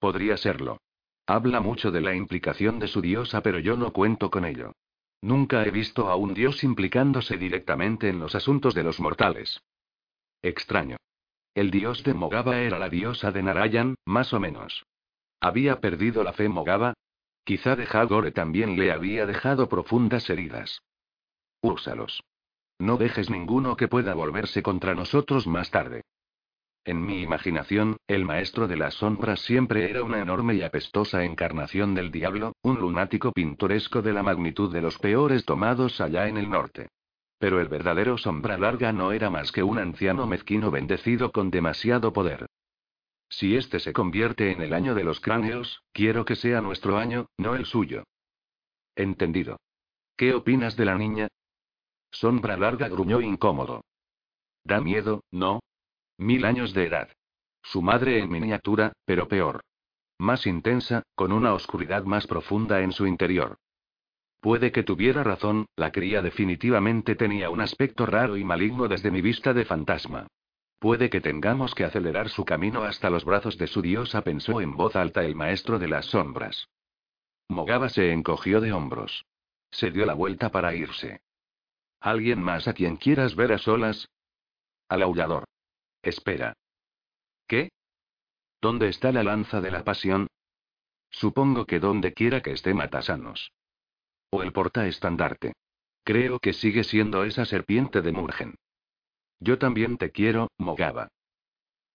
[0.00, 0.78] Podría serlo.
[1.26, 4.72] Habla mucho de la implicación de su diosa, pero yo no cuento con ello.
[5.22, 9.60] Nunca he visto a un dios implicándose directamente en los asuntos de los mortales.
[10.42, 10.96] Extraño.
[11.54, 14.82] El dios de Mogaba era la diosa de Narayan, más o menos.
[15.38, 16.94] ¿Había perdido la fe Mogaba?
[17.44, 20.82] Quizá de Hagore también le había dejado profundas heridas.
[21.60, 22.22] Úsalos.
[22.78, 26.02] No dejes ninguno que pueda volverse contra nosotros más tarde.
[26.86, 31.94] En mi imaginación, el maestro de las sombras siempre era una enorme y apestosa encarnación
[31.94, 36.50] del diablo, un lunático pintoresco de la magnitud de los peores tomados allá en el
[36.50, 36.88] norte.
[37.38, 42.12] Pero el verdadero sombra larga no era más que un anciano mezquino bendecido con demasiado
[42.12, 42.46] poder.
[43.36, 47.26] Si este se convierte en el año de los cráneos, quiero que sea nuestro año,
[47.36, 48.04] no el suyo.
[48.94, 49.58] Entendido.
[50.16, 51.26] ¿Qué opinas de la niña?
[52.12, 53.82] Sombra larga gruñó incómodo.
[54.62, 55.58] Da miedo, ¿no?
[56.16, 57.08] Mil años de edad.
[57.60, 59.64] Su madre en miniatura, pero peor.
[60.16, 63.56] Más intensa, con una oscuridad más profunda en su interior.
[64.38, 69.22] Puede que tuviera razón, la cría definitivamente tenía un aspecto raro y maligno desde mi
[69.22, 70.28] vista de fantasma.
[70.84, 74.76] Puede que tengamos que acelerar su camino hasta los brazos de su diosa, pensó en
[74.76, 76.68] voz alta el maestro de las sombras.
[77.48, 79.24] Mogaba se encogió de hombros.
[79.70, 81.22] Se dio la vuelta para irse.
[82.00, 84.10] ¿Alguien más a quien quieras ver a solas?
[84.90, 85.44] Al aullador.
[86.02, 86.52] Espera.
[87.48, 87.70] ¿Qué?
[88.60, 90.26] ¿Dónde está la lanza de la pasión?
[91.08, 93.52] Supongo que donde quiera que esté Matasanos.
[94.28, 95.54] O el portaestandarte.
[96.04, 98.56] Creo que sigue siendo esa serpiente de Murgen.
[99.44, 101.08] Yo también te quiero, Mogaba.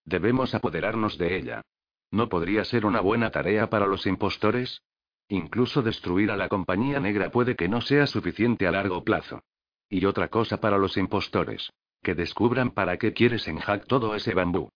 [0.06, 1.64] Debemos apoderarnos de ella.
[2.12, 4.84] ¿No podría ser una buena tarea para los impostores?
[5.30, 9.42] Incluso destruir a la compañía negra puede que no sea suficiente a largo plazo.
[9.90, 11.72] Y otra cosa para los impostores.
[12.04, 14.70] Que descubran para qué quieres en Hack todo ese bambú.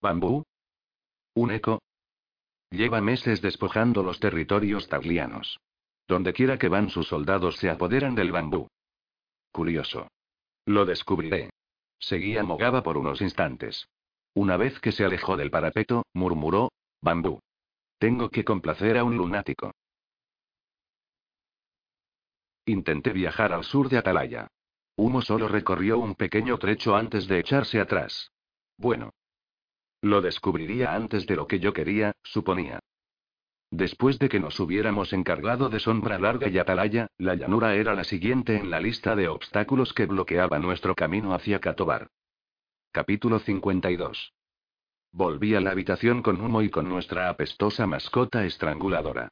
[0.00, 0.44] ¿Bambú?
[1.34, 1.82] ¿Un eco?
[2.70, 5.58] Lleva meses despojando los territorios taglianos.
[6.06, 8.68] Donde quiera que van sus soldados se apoderan del bambú.
[9.50, 10.06] Curioso.
[10.64, 11.50] Lo descubriré.
[11.98, 13.88] Seguía Mogaba por unos instantes.
[14.34, 17.40] Una vez que se alejó del parapeto, murmuró, bambú.
[17.98, 19.72] Tengo que complacer a un lunático.
[22.66, 24.48] Intenté viajar al sur de Atalaya.
[24.96, 28.30] Humo solo recorrió un pequeño trecho antes de echarse atrás.
[28.76, 29.10] Bueno.
[30.00, 32.80] Lo descubriría antes de lo que yo quería, suponía.
[33.70, 38.04] Después de que nos hubiéramos encargado de Sombra Larga y Atalaya, la llanura era la
[38.04, 42.08] siguiente en la lista de obstáculos que bloqueaba nuestro camino hacia Catobar.
[42.92, 44.32] Capítulo 52.
[45.12, 49.28] Volví a la habitación con humo y con nuestra apestosa mascota estranguladora.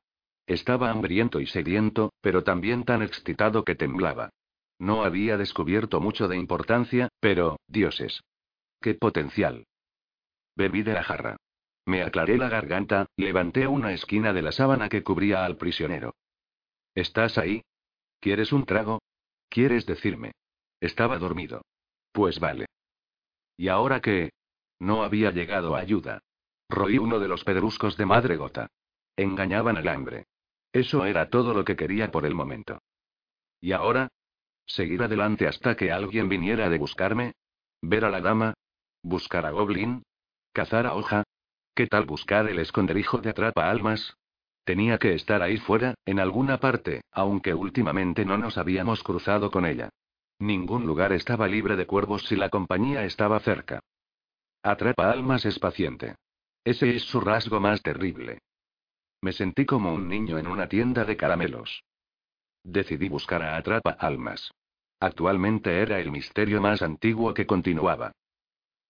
[0.47, 4.31] Estaba hambriento y sediento, pero también tan excitado que temblaba.
[4.79, 8.23] No había descubierto mucho de importancia, pero, dioses.
[8.83, 9.65] ¡Qué potencial!
[10.55, 11.37] Bebí de la jarra.
[11.87, 16.17] Me aclaré la garganta, levanté una esquina de la sábana que cubría al prisionero.
[16.95, 17.63] ¿Estás ahí?
[18.21, 19.01] ¿Quieres un trago?
[19.49, 20.33] ¿Quieres decirme?
[20.81, 21.63] Estaba dormido.
[22.13, 22.67] Pues vale.
[23.57, 24.31] ¿Y ahora qué?
[24.81, 26.21] No había llegado ayuda.
[26.69, 28.69] Roí uno de los pedruscos de madre gota.
[29.17, 30.27] Engañaban al hambre.
[30.73, 32.81] Eso era todo lo que quería por el momento.
[33.61, 34.09] ¿Y ahora?
[34.67, 37.35] ¿Seguir adelante hasta que alguien viniera de buscarme?
[37.81, 38.55] ¿Ver a la dama?
[39.03, 40.03] ¿Buscar a Goblin?
[40.53, 41.23] ¿Cazar a hoja?
[41.77, 44.17] ¿Qué tal buscar el esconderijo de atrapa almas?
[44.65, 49.67] Tenía que estar ahí fuera, en alguna parte, aunque últimamente no nos habíamos cruzado con
[49.67, 49.91] ella.
[50.39, 53.81] Ningún lugar estaba libre de cuervos si la compañía estaba cerca.
[54.63, 56.15] Atrapa almas es paciente.
[56.65, 58.39] Ese es su rasgo más terrible.
[59.21, 61.85] Me sentí como un niño en una tienda de caramelos.
[62.65, 64.51] Decidí buscar a Atrapa Almas.
[64.99, 68.13] Actualmente era el misterio más antiguo que continuaba.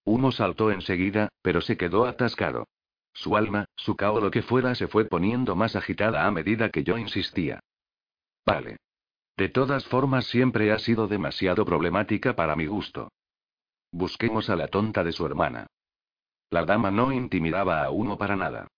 [0.04, 2.68] Uno saltó enseguida, pero se quedó atascado.
[3.16, 6.84] Su alma, su cao lo que fuera, se fue poniendo más agitada a medida que
[6.84, 7.60] yo insistía.
[8.44, 8.76] Vale.
[9.38, 13.10] De todas formas, siempre ha sido demasiado problemática para mi gusto.
[13.90, 15.66] Busquemos a la tonta de su hermana.
[16.50, 18.68] La dama no intimidaba a uno para nada.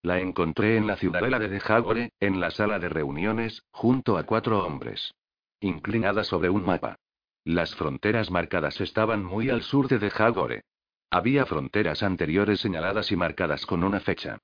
[0.00, 4.64] La encontré en la ciudadela de Dejagore, en la sala de reuniones, junto a cuatro
[4.64, 5.14] hombres.
[5.60, 6.96] Inclinada sobre un mapa.
[7.44, 10.62] Las fronteras marcadas estaban muy al sur de Dejagore.
[11.10, 14.38] Había fronteras anteriores señaladas y marcadas con una fecha.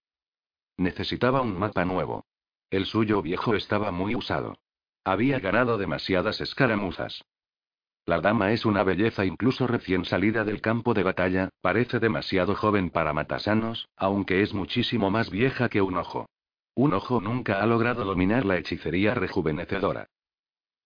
[0.79, 2.25] Necesitaba un mapa nuevo.
[2.71, 4.57] El suyo viejo estaba muy usado.
[5.05, 7.25] Había ganado demasiadas escaramuzas.
[8.07, 12.91] La dama es una belleza incluso recién salida del campo de batalla, parece demasiado joven
[12.91, 16.27] para matasanos, aunque es muchísimo más vieja que un ojo.
[16.75, 20.09] Un ojo nunca ha logrado dominar la hechicería rejuvenecedora.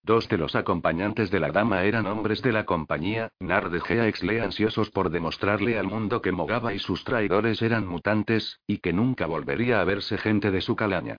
[0.03, 4.41] Dos de los acompañantes de la dama eran hombres de la compañía, Nar de Geaxle
[4.41, 9.27] ansiosos por demostrarle al mundo que Mogaba y sus traidores eran mutantes, y que nunca
[9.27, 11.17] volvería a verse gente de su calaña.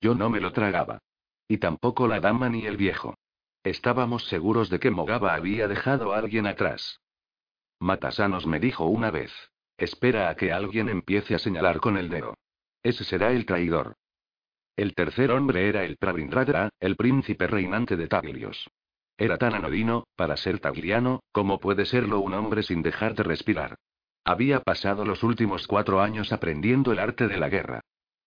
[0.00, 0.98] Yo no me lo tragaba.
[1.46, 3.14] Y tampoco la dama ni el viejo.
[3.62, 7.00] Estábamos seguros de que Mogaba había dejado a alguien atrás.
[7.78, 9.32] Matasanos me dijo una vez.
[9.76, 12.34] Espera a que alguien empiece a señalar con el dedo.
[12.82, 13.94] Ese será el traidor.
[14.76, 18.70] El tercer hombre era el Pravindradra, el príncipe reinante de Taglios.
[19.18, 23.76] Era tan anodino, para ser tagliano, como puede serlo un hombre sin dejar de respirar.
[24.24, 27.80] Había pasado los últimos cuatro años aprendiendo el arte de la guerra.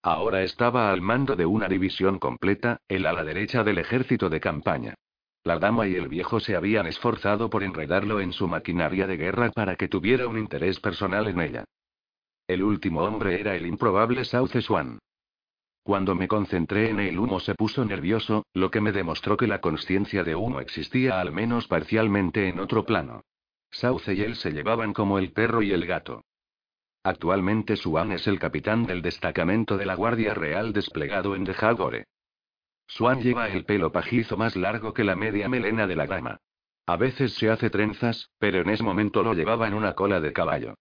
[0.04, 4.94] Ahora estaba al mando de una división completa, el ala derecha del ejército de campaña.
[5.44, 9.52] La dama y el viejo se habían esforzado por enredarlo en su maquinaria de guerra
[9.52, 11.66] para que tuviera un interés personal en ella.
[12.48, 15.00] El último hombre era el improbable Sauce Swan.
[15.86, 19.62] Cuando me concentré en el humo se puso nervioso, lo que me demostró que la
[19.62, 23.22] conciencia de uno existía al menos parcialmente en otro plano.
[23.70, 26.24] Sauce y él se llevaban como el perro y el gato.
[27.04, 32.06] Actualmente Swan es el capitán del destacamento de la Guardia Real desplegado en Dejagore.
[32.88, 36.40] Swan lleva el pelo pajizo más largo que la media melena de la dama.
[36.88, 40.34] A veces se hace trenzas, pero en ese momento lo llevaba en una cola de
[40.34, 40.74] caballo.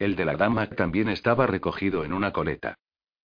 [0.00, 2.76] El de la dama también estaba recogido en una coleta.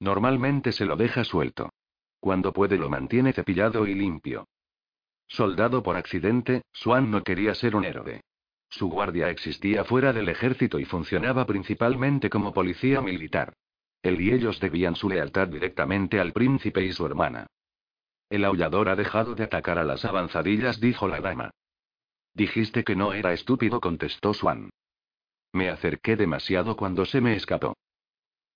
[0.03, 1.71] Normalmente se lo deja suelto.
[2.19, 4.49] Cuando puede lo mantiene cepillado y limpio.
[5.29, 8.21] Soldado por accidente, Swan no quería ser un héroe.
[8.69, 13.55] Su guardia existía fuera del ejército y funcionaba principalmente como policía militar.
[14.03, 17.47] Él y ellos debían su lealtad directamente al príncipe y su hermana.
[18.29, 21.53] El aullador ha dejado de atacar a las avanzadillas, dijo la dama.
[22.35, 24.69] Dijiste que no era estúpido, contestó Swan.
[25.53, 27.77] Me acerqué demasiado cuando se me escapó.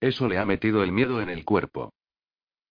[0.06, 1.92] Eso le ha metido el miedo en el cuerpo.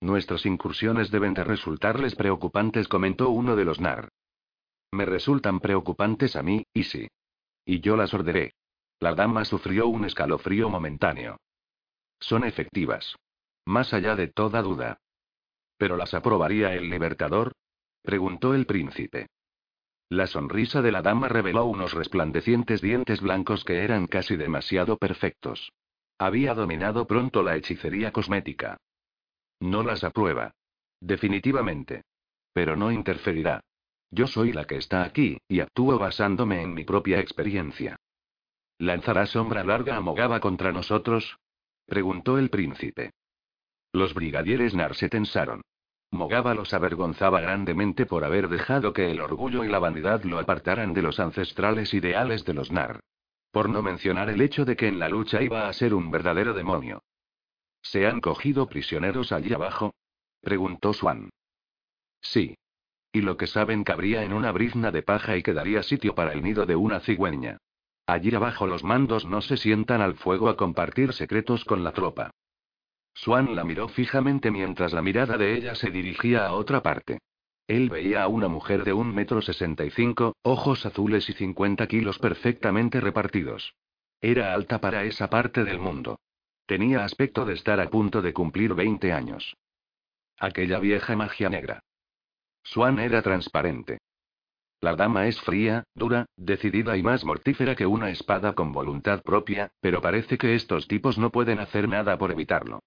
[0.01, 4.09] Nuestras incursiones deben de resultarles preocupantes, comentó uno de los NAR.
[4.93, 7.09] Me resultan preocupantes a mí, y sí.
[7.65, 8.53] Y yo las ordené.
[9.01, 11.39] La dama sufrió un escalofrío momentáneo.
[12.21, 13.17] Son efectivas.
[13.65, 15.01] Más allá de toda duda.
[15.77, 17.51] ¿Pero las aprobaría el libertador?
[18.03, 19.27] preguntó el príncipe.
[20.09, 25.73] La sonrisa de la dama reveló unos resplandecientes dientes blancos que eran casi demasiado perfectos.
[26.19, 28.77] Había dominado pronto la hechicería cosmética.
[29.61, 30.53] No las aprueba.
[31.01, 32.03] Definitivamente.
[32.53, 33.61] Pero no interferirá.
[34.11, 37.97] Yo soy la que está aquí, y actúo basándome en mi propia experiencia.
[38.79, 41.39] ¿Lanzará sombra larga a contra nosotros?
[41.87, 43.11] preguntó el príncipe.
[43.93, 45.63] Los brigadieres Nar se tensaron.
[46.11, 50.95] Mogaba los avergonzaba grandemente por haber dejado que el orgullo y la vanidad lo apartaran
[50.95, 53.01] de los ancestrales ideales de los Nar.
[53.55, 56.55] Por no mencionar el hecho de que en la lucha iba a ser un verdadero
[56.55, 57.05] demonio.
[57.83, 59.95] ¿Se han cogido prisioneros allí abajo?
[60.41, 61.31] preguntó Swan.
[62.21, 62.57] Sí.
[63.13, 66.43] Y lo que saben cabría en una brizna de paja y quedaría sitio para el
[66.43, 67.59] nido de una cigüeña.
[68.07, 72.33] Allí abajo los mandos no se sientan al fuego a compartir secretos con la tropa.
[73.15, 77.21] Swan la miró fijamente mientras la mirada de ella se dirigía a otra parte.
[77.67, 81.87] Él veía a una mujer de un metro sesenta y cinco, ojos azules y 50
[81.87, 83.75] kilos perfectamente repartidos.
[84.21, 86.19] Era alta para esa parte del mundo.
[86.67, 89.57] Tenía aspecto de estar a punto de cumplir 20 años.
[90.39, 91.81] Aquella vieja magia negra.
[92.63, 93.99] Swan era transparente.
[94.81, 99.71] La dama es fría, dura, decidida y más mortífera que una espada con voluntad propia,
[99.81, 102.81] pero parece que estos tipos no pueden hacer nada por evitarlo.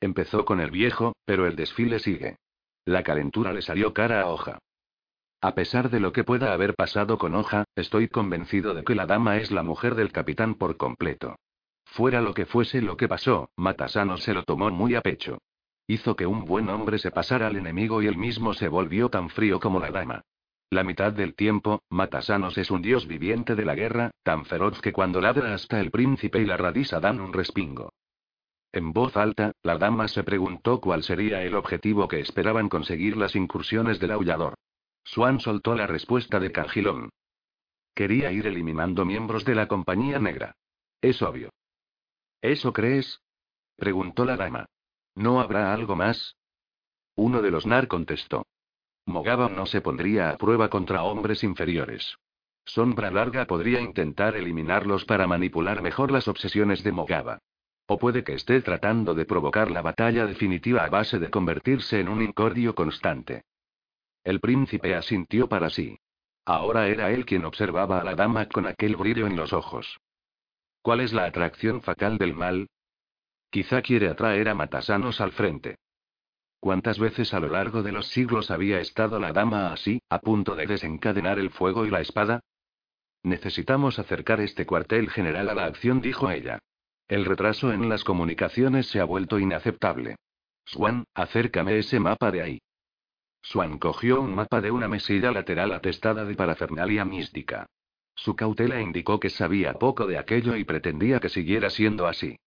[0.00, 2.38] Empezó con el viejo, pero el desfile sigue.
[2.84, 4.58] La calentura le salió cara a hoja.
[5.40, 9.06] A pesar de lo que pueda haber pasado con Hoja, estoy convencido de que la
[9.06, 11.36] dama es la mujer del capitán por completo.
[11.84, 15.38] Fuera lo que fuese lo que pasó, Matasano se lo tomó muy a pecho.
[15.86, 19.30] Hizo que un buen hombre se pasara al enemigo y él mismo se volvió tan
[19.30, 20.22] frío como la dama.
[20.70, 24.92] La mitad del tiempo, Matasanos es un dios viviente de la guerra, tan feroz que
[24.92, 27.92] cuando ladra hasta el príncipe y la radisa dan un respingo.
[28.72, 33.36] En voz alta, la dama se preguntó cuál sería el objetivo que esperaban conseguir las
[33.36, 34.54] incursiones del aullador.
[35.04, 37.10] Swan soltó la respuesta de Cangilón.
[37.94, 40.56] Quería ir eliminando miembros de la compañía negra.
[41.02, 41.50] Es obvio.
[42.40, 43.20] ¿Eso crees?
[43.76, 44.66] preguntó la dama.
[45.14, 46.36] ¿No habrá algo más?
[47.14, 48.46] Uno de los nar contestó.
[49.04, 52.16] Mogaba no se pondría a prueba contra hombres inferiores.
[52.64, 57.38] Sombra Larga podría intentar eliminarlos para manipular mejor las obsesiones de Mogaba.
[57.86, 62.08] O puede que esté tratando de provocar la batalla definitiva a base de convertirse en
[62.08, 63.44] un incordio constante.
[64.24, 65.98] El príncipe asintió para sí.
[66.44, 70.00] Ahora era él quien observaba a la dama con aquel brillo en los ojos.
[70.80, 72.68] ¿Cuál es la atracción fatal del mal?
[73.50, 75.76] Quizá quiere atraer a Matasanos al frente.
[76.58, 80.54] ¿Cuántas veces a lo largo de los siglos había estado la dama así, a punto
[80.54, 82.40] de desencadenar el fuego y la espada?
[83.24, 86.60] Necesitamos acercar este cuartel general a la acción, dijo ella.
[87.12, 90.16] El retraso en las comunicaciones se ha vuelto inaceptable.
[90.64, 92.58] Swan, acércame ese mapa de ahí.
[93.42, 97.66] Swan cogió un mapa de una mesilla lateral atestada de parafernalia mística.
[98.14, 102.38] Su cautela indicó que sabía poco de aquello y pretendía que siguiera siendo así.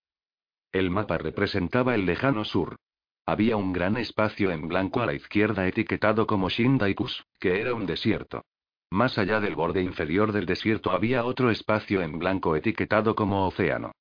[0.71, 2.77] El mapa representaba el lejano sur.
[3.27, 7.85] Había un gran espacio en blanco a la izquierda etiquetado como Shindaikus, que era un
[7.85, 8.41] desierto.
[8.89, 13.91] Más allá del borde inferior del desierto había otro espacio en blanco etiquetado como océano.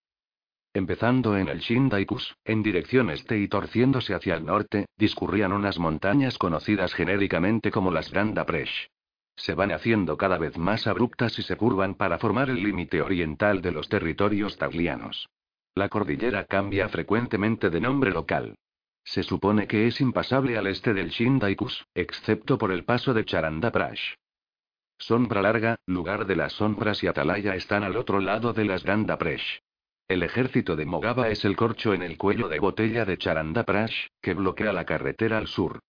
[0.77, 6.37] Empezando en el Shindaikus, en dirección este y torciéndose hacia el norte, discurrían unas montañas
[6.37, 8.89] conocidas genéricamente como las Granda Presh.
[9.37, 13.63] Se van haciendo cada vez más abruptas y se curvan para formar el límite oriental
[13.63, 15.29] de los territorios taglianos.
[15.77, 18.57] La cordillera cambia frecuentemente de nombre local.
[19.05, 24.15] Se supone que es impasable al este del Shindaikus, excepto por el paso de Charandaprash.
[24.99, 29.19] Sombra Larga, lugar de las sombras y Atalaya están al otro lado de las Granda
[29.19, 29.61] Presh.
[30.07, 34.35] El ejército de Mogaba es el corcho en el cuello de botella de Charandaprash, que
[34.35, 35.81] bloquea la carretera al sur.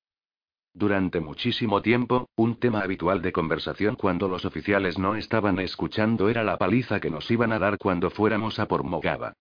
[0.74, 6.43] Durante muchísimo tiempo, un tema habitual de conversación cuando los oficiales no estaban escuchando era
[6.43, 9.34] la paliza que nos iban a dar cuando fuéramos a por Mogaba.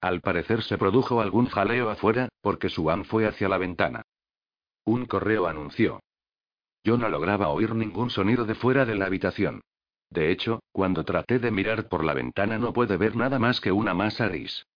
[0.00, 4.02] Al parecer se produjo algún jaleo afuera, porque Suan fue hacia la ventana.
[4.84, 6.00] Un correo anunció.
[6.84, 9.60] Yo no lograba oír ningún sonido de fuera de la habitación.
[10.10, 13.70] De hecho, cuando traté de mirar por la ventana no pude ver nada más que
[13.70, 14.66] una masa gris.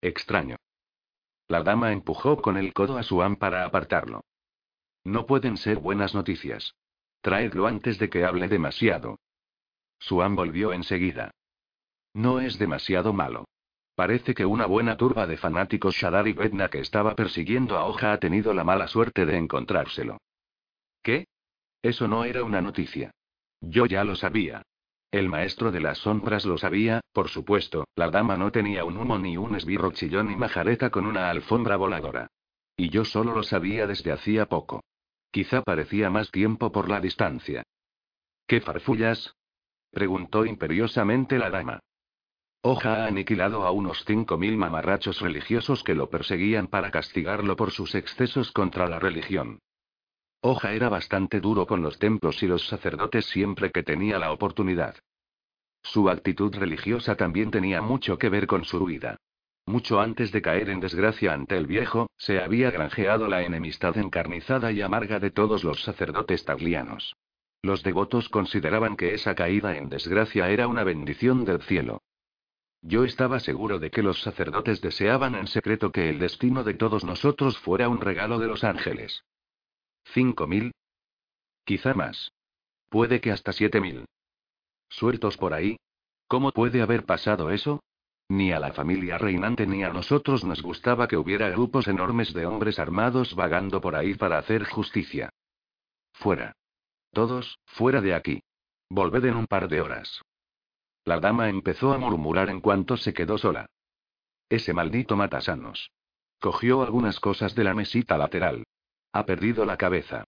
[0.00, 0.56] Extraño.
[1.48, 4.22] La dama empujó con el codo a Suan para apartarlo.
[5.04, 6.74] No pueden ser buenas noticias.
[7.20, 9.20] Traedlo antes de que hable demasiado.
[10.00, 11.30] Suan volvió enseguida.
[12.12, 13.44] No es demasiado malo.
[13.94, 18.12] Parece que una buena turba de fanáticos Shadar y Bedna que estaba persiguiendo a Oja
[18.12, 20.18] ha tenido la mala suerte de encontrárselo.
[21.02, 21.26] ¿Qué?
[21.82, 23.12] Eso no era una noticia.
[23.68, 24.62] Yo ya lo sabía.
[25.10, 29.18] El maestro de las sombras lo sabía, por supuesto, la dama no tenía un humo
[29.18, 32.28] ni un esbirro chillón ni majareta con una alfombra voladora.
[32.76, 34.84] Y yo solo lo sabía desde hacía poco.
[35.32, 37.64] Quizá parecía más tiempo por la distancia.
[38.46, 39.34] ¿Qué farfullas?
[39.90, 41.80] preguntó imperiosamente la dama.
[42.62, 47.72] Oja ha aniquilado a unos cinco mil mamarrachos religiosos que lo perseguían para castigarlo por
[47.72, 49.58] sus excesos contra la religión.
[50.40, 54.96] Oja era bastante duro con los templos y los sacerdotes siempre que tenía la oportunidad.
[55.82, 59.16] Su actitud religiosa también tenía mucho que ver con su huida.
[59.66, 64.70] Mucho antes de caer en desgracia ante el viejo, se había granjeado la enemistad encarnizada
[64.70, 67.16] y amarga de todos los sacerdotes taglianos.
[67.62, 72.02] Los devotos consideraban que esa caída en desgracia era una bendición del cielo.
[72.82, 77.02] Yo estaba seguro de que los sacerdotes deseaban en secreto que el destino de todos
[77.02, 79.24] nosotros fuera un regalo de los ángeles.
[80.12, 80.72] ¿Cinco mil?
[81.64, 82.32] Quizá más.
[82.88, 84.06] Puede que hasta siete mil.
[84.88, 85.76] ¿Sueltos por ahí?
[86.28, 87.80] ¿Cómo puede haber pasado eso?
[88.28, 92.46] Ni a la familia reinante ni a nosotros nos gustaba que hubiera grupos enormes de
[92.46, 95.30] hombres armados vagando por ahí para hacer justicia.
[96.12, 96.56] Fuera.
[97.12, 98.42] Todos, fuera de aquí.
[98.88, 100.22] Volved en un par de horas.
[101.04, 103.66] La dama empezó a murmurar en cuanto se quedó sola.
[104.48, 105.90] Ese maldito matasanos.
[106.40, 108.64] Cogió algunas cosas de la mesita lateral.
[109.16, 110.24] Ha perdido la cabeza.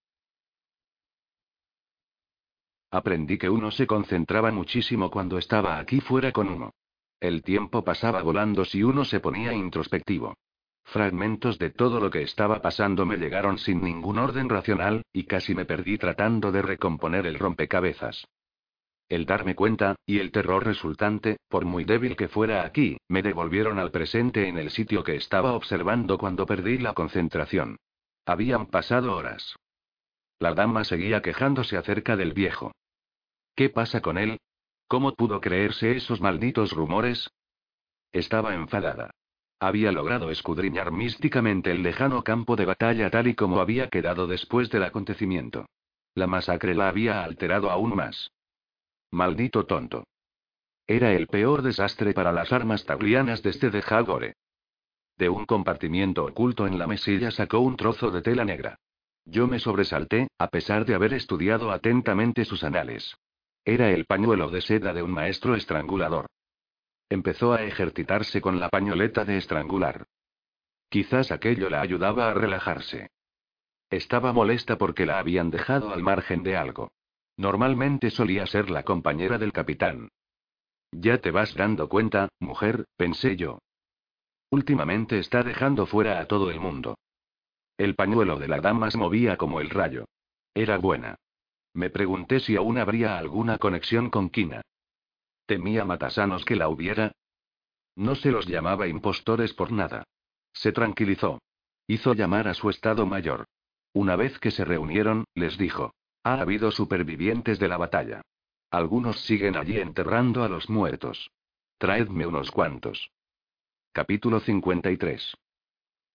[2.91, 6.73] Aprendí que uno se concentraba muchísimo cuando estaba aquí fuera con uno.
[7.21, 10.39] El tiempo pasaba volando si uno se ponía introspectivo.
[10.85, 15.55] Fragmentos de todo lo que estaba pasando me llegaron sin ningún orden racional, y casi
[15.55, 18.27] me perdí tratando de recomponer el rompecabezas.
[19.11, 23.79] El darme cuenta, y el terror resultante, por muy débil que fuera aquí, me devolvieron
[23.79, 27.77] al presente en el sitio que estaba observando cuando perdí la concentración.
[28.29, 29.57] Habían pasado horas.
[30.39, 32.73] La dama seguía quejándose acerca del viejo.
[33.57, 34.39] ¿Qué pasa con él?
[34.87, 37.31] ¿Cómo pudo creerse esos malditos rumores?
[38.13, 39.13] Estaba enfadada.
[39.59, 44.69] Había logrado escudriñar místicamente el lejano campo de batalla tal y como había quedado después
[44.69, 45.65] del acontecimiento.
[46.15, 48.31] La masacre la había alterado aún más.
[49.11, 50.05] Maldito tonto.
[50.87, 54.35] Era el peor desastre para las armas taglianas desde de Hagore.
[55.19, 58.79] De un compartimiento oculto en la mesilla sacó un trozo de tela negra.
[59.25, 63.17] Yo me sobresalté, a pesar de haber estudiado atentamente sus anales.
[63.65, 66.27] Era el pañuelo de seda de un maestro estrangulador.
[67.11, 70.07] Empezó a ejercitarse con la pañoleta de estrangular.
[70.89, 73.11] Quizás aquello la ayudaba a relajarse.
[73.91, 76.93] Estaba molesta porque la habían dejado al margen de algo.
[77.37, 80.11] Normalmente solía ser la compañera del capitán.
[80.93, 83.59] Ya te vas dando cuenta, mujer, pensé yo.
[84.51, 86.97] Últimamente está dejando fuera a todo el mundo.
[87.77, 90.07] El pañuelo de la dama se movía como el rayo.
[90.55, 91.17] Era buena.
[91.75, 94.63] Me pregunté si aún habría alguna conexión con Kina.
[95.47, 97.13] Temía Matasanos que la hubiera.
[97.95, 100.05] No se los llamaba impostores por nada.
[100.53, 101.41] Se tranquilizó.
[101.87, 103.45] Hizo llamar a su estado mayor.
[103.93, 105.93] Una vez que se reunieron, les dijo.
[106.25, 108.23] Ha habido supervivientes de la batalla.
[108.71, 111.31] Algunos siguen allí enterrando a los muertos.
[111.79, 113.11] Traedme unos cuantos.
[113.99, 115.37] Capítulo 53.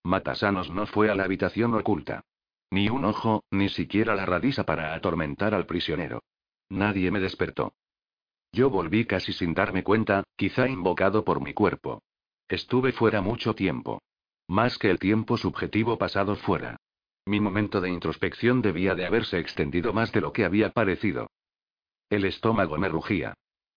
[0.05, 2.23] Matasanos no fue a la habitación oculta.
[2.71, 6.23] Ni un ojo, ni siquiera la radisa para atormentar al prisionero.
[6.69, 7.73] Nadie me despertó.
[8.53, 12.01] Yo volví casi sin darme cuenta, quizá invocado por mi cuerpo.
[12.47, 14.01] Estuve fuera mucho tiempo.
[14.47, 16.77] Más que el tiempo subjetivo pasado fuera.
[17.25, 21.29] Mi momento de introspección debía de haberse extendido más de lo que había parecido.
[22.09, 23.33] El estómago me rugía.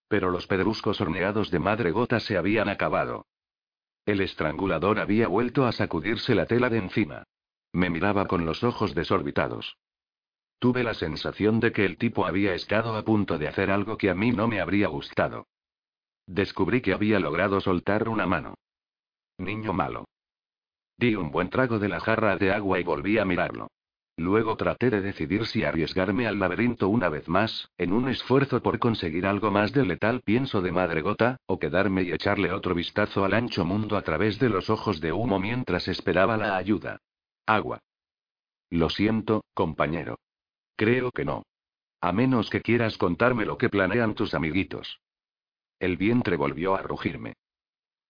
[0.06, 3.26] Pero los pedruscos horneados de madre gota se habían acabado.
[4.06, 7.24] El estrangulador había vuelto a sacudirse la tela de encima.
[7.72, 9.76] Me miraba con los ojos desorbitados.
[10.60, 14.08] Tuve la sensación de que el tipo había estado a punto de hacer algo que
[14.08, 15.48] a mí no me habría gustado.
[16.26, 18.54] Descubrí que había logrado soltar una mano.
[19.38, 20.06] Niño malo.
[20.96, 23.68] Di un buen trago de la jarra de agua y volví a mirarlo.
[24.18, 28.78] Luego traté de decidir si arriesgarme al laberinto una vez más, en un esfuerzo por
[28.78, 33.26] conseguir algo más del letal pienso de madre gota, o quedarme y echarle otro vistazo
[33.26, 36.98] al ancho mundo a través de los ojos de humo mientras esperaba la ayuda.
[37.44, 37.80] Agua.
[38.70, 40.18] Lo siento, compañero.
[40.76, 41.44] Creo que no.
[42.00, 45.00] A menos que quieras contarme lo que planean tus amiguitos.
[45.78, 47.34] El vientre volvió a rugirme.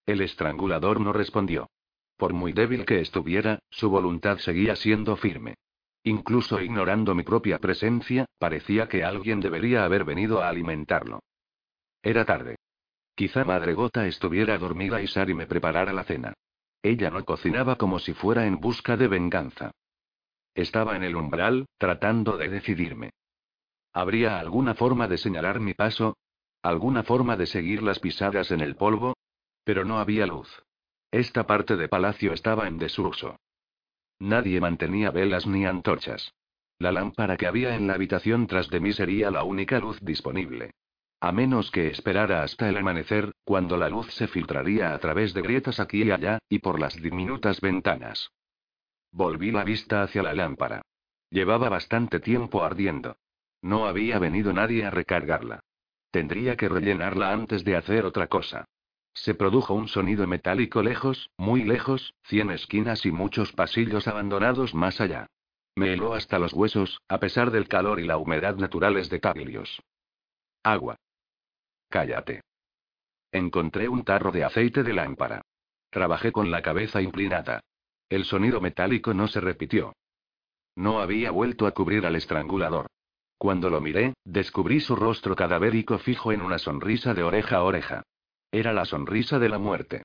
[0.07, 1.69] El estrangulador no respondió.
[2.17, 5.57] Por muy débil que estuviera, su voluntad seguía siendo firme.
[6.07, 11.19] Incluso ignorando mi propia presencia, parecía que alguien debería haber venido a alimentarlo.
[12.01, 12.55] Era tarde.
[13.17, 16.33] Quizá Madre Gota estuviera dormida y Sari me preparara la cena.
[16.81, 19.73] Ella no cocinaba como si fuera en busca de venganza.
[20.55, 23.11] Estaba en el umbral, tratando de decidirme.
[23.93, 26.17] ¿Habría alguna forma de señalar mi paso?
[26.63, 29.17] ¿Alguna forma de seguir las pisadas en el polvo?
[29.65, 30.63] Pero no había luz.
[31.11, 33.41] Esta parte de palacio estaba en desuso.
[34.19, 36.33] Nadie mantenía velas ni antorchas.
[36.79, 40.73] La lámpara que había en la habitación tras de mí sería la única luz disponible.
[41.21, 45.43] A menos que esperara hasta el amanecer, cuando la luz se filtraría a través de
[45.43, 48.31] grietas aquí y allá, y por las diminutas ventanas.
[49.13, 50.83] Volví la vista hacia la lámpara.
[51.31, 53.17] Llevaba bastante tiempo ardiendo.
[53.63, 55.61] No había venido nadie a recargarla.
[56.11, 58.67] Tendría que rellenarla antes de hacer otra cosa.
[59.17, 65.01] Se produjo un sonido metálico lejos, muy lejos, cien esquinas y muchos pasillos abandonados más
[65.01, 65.27] allá.
[65.75, 69.81] Me heló hasta los huesos, a pesar del calor y la humedad naturales de Taglios.
[70.63, 70.97] Agua.
[71.89, 72.43] Cállate.
[73.33, 75.41] Encontré un tarro de aceite de lámpara.
[75.91, 77.61] Trabajé con la cabeza inclinada.
[78.11, 79.95] El sonido metálico no se repitió.
[80.77, 82.87] No había vuelto a cubrir al estrangulador.
[83.39, 88.03] Cuando lo miré, descubrí su rostro cadavérico fijo en una sonrisa de oreja a oreja.
[88.57, 90.05] Era la sonrisa de la muerte.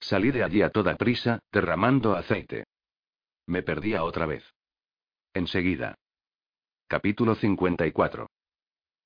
[0.00, 2.64] Salí de allí a toda prisa, derramando aceite.
[3.46, 4.42] Me perdía otra vez.
[5.34, 5.94] Enseguida.
[6.88, 8.26] Capítulo 54.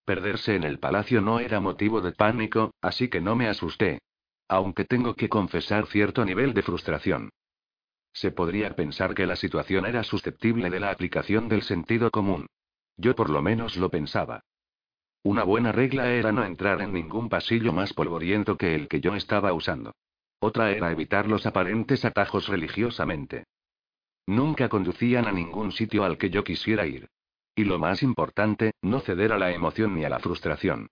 [0.07, 4.01] Perderse en el palacio no era motivo de pánico, así que no me asusté.
[4.49, 7.29] Aunque tengo que confesar cierto nivel de frustración.
[8.15, 12.47] Se podría pensar que la situación era susceptible de la aplicación del sentido común.
[12.97, 14.41] Yo por lo menos lo pensaba.
[15.25, 19.15] Una buena regla era no entrar en ningún pasillo más polvoriento que el que yo
[19.15, 19.95] estaba usando.
[20.39, 23.45] Otra era evitar los aparentes atajos religiosamente.
[24.27, 27.09] Nunca conducían a ningún sitio al que yo quisiera ir.
[27.57, 30.89] Y lo más importante, no ceder a la emoción ni a la frustración.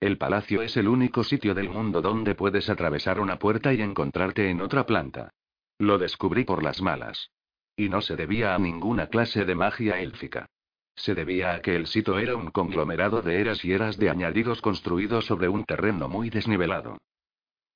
[0.00, 4.50] El palacio es el único sitio del mundo donde puedes atravesar una puerta y encontrarte
[4.50, 5.30] en otra planta.
[5.78, 7.30] Lo descubrí por las malas.
[7.76, 10.48] Y no se debía a ninguna clase de magia élfica.
[10.96, 14.60] Se debía a que el sitio era un conglomerado de eras y eras de añadidos
[14.60, 16.98] construidos sobre un terreno muy desnivelado.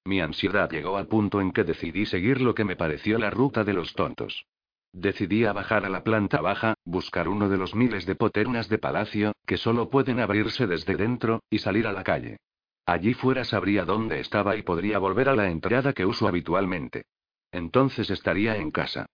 [0.05, 3.65] Mi ansiedad llegó al punto en que decidí seguir lo que me pareció la ruta
[3.65, 4.47] de los tontos.
[4.93, 9.33] Decidí bajar a la planta baja, buscar uno de los miles de poternas de palacio,
[9.47, 12.39] que solo pueden abrirse desde dentro, y salir a la calle.
[12.87, 17.05] Allí fuera sabría dónde estaba y podría volver a la entrada que uso habitualmente.
[17.53, 19.07] Entonces estaría en casa.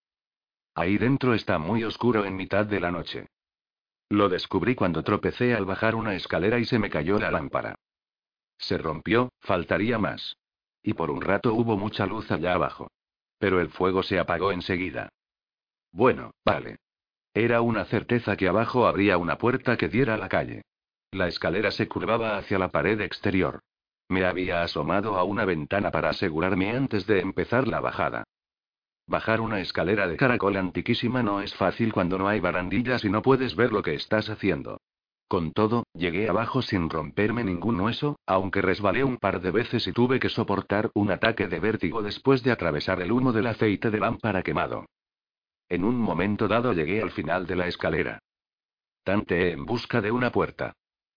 [0.76, 3.26] Ahí dentro está muy oscuro en mitad de la noche.
[4.08, 7.76] Lo descubrí cuando tropecé al bajar una escalera y se me cayó la lámpara.
[8.58, 10.36] Se rompió, faltaría más.
[10.82, 12.90] Y por un rato hubo mucha luz allá abajo.
[13.38, 15.08] Pero el fuego se apagó enseguida.
[15.90, 16.76] Bueno, vale.
[17.32, 20.62] Era una certeza que abajo habría una puerta que diera a la calle.
[21.10, 23.60] La escalera se curvaba hacia la pared exterior.
[24.08, 28.24] Me había asomado a una ventana para asegurarme antes de empezar la bajada.
[29.06, 33.20] Bajar una escalera de caracol antiquísima no es fácil cuando no hay barandillas y no
[33.20, 34.80] puedes ver lo que estás haciendo.
[35.28, 39.92] Con todo, llegué abajo sin romperme ningún hueso, aunque resbalé un par de veces y
[39.92, 44.00] tuve que soportar un ataque de vértigo después de atravesar el humo del aceite de
[44.00, 44.86] lámpara quemado.
[45.68, 48.18] En un momento dado llegué al final de la escalera.
[49.02, 50.72] Tanteé en busca de una puerta.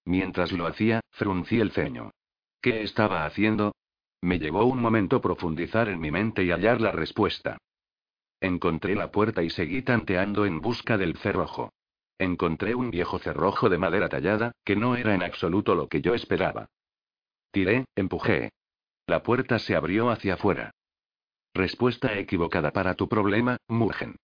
[0.06, 2.12] Mientras lo hacía, fruncí el ceño.
[2.62, 3.74] ¿Qué estaba haciendo?
[4.22, 7.58] Me llevó un momento profundizar en mi mente y hallar la respuesta.
[8.40, 11.74] Encontré la puerta y seguí tanteando en busca del cerrojo.
[12.20, 16.14] Encontré un viejo cerrojo de madera tallada, que no era en absoluto lo que yo
[16.14, 16.68] esperaba.
[17.52, 18.52] Tiré, empujé.
[19.08, 20.72] La puerta se abrió hacia afuera.
[21.54, 24.16] Respuesta equivocada para tu problema, Murgen.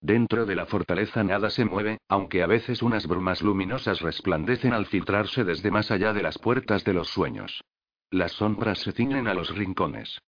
[0.00, 4.86] Dentro de la fortaleza nada se mueve, aunque a veces unas brumas luminosas resplandecen al
[4.86, 7.64] filtrarse desde más allá de las puertas de los sueños.
[8.10, 10.20] Las sombras se ciñen a los rincones.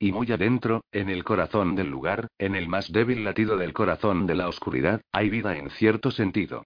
[0.00, 4.26] Y muy adentro, en el corazón del lugar, en el más débil latido del corazón
[4.28, 6.64] de la oscuridad, hay vida en cierto sentido.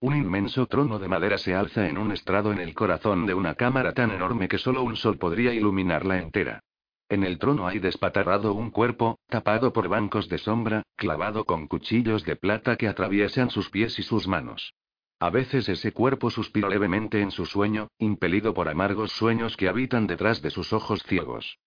[0.00, 3.54] Un inmenso trono de madera se alza en un estrado en el corazón de una
[3.54, 6.60] cámara tan enorme que solo un sol podría iluminarla entera.
[7.08, 12.24] En el trono hay despatarrado un cuerpo, tapado por bancos de sombra, clavado con cuchillos
[12.24, 14.74] de plata que atraviesan sus pies y sus manos.
[15.20, 20.06] A veces ese cuerpo suspira levemente en su sueño, impelido por amargos sueños que habitan
[20.06, 21.58] detrás de sus ojos ciegos.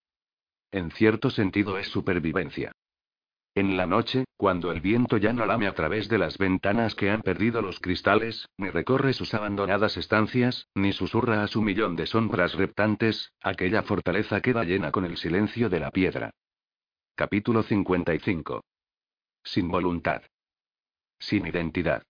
[0.76, 2.74] En cierto sentido es supervivencia.
[3.56, 7.10] En la noche, cuando el viento ya no lame a través de las ventanas que
[7.10, 12.08] han perdido los cristales, ni recorre sus abandonadas estancias, ni susurra a su millón de
[12.08, 16.32] sombras reptantes, aquella fortaleza queda llena con el silencio de la piedra.
[17.16, 18.62] Capítulo 55.
[19.46, 20.24] Sin voluntad.
[21.20, 22.04] Sin identidad.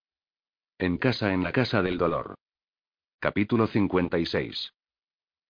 [0.80, 2.34] En casa en la casa del dolor.
[3.20, 4.74] Capítulo 56.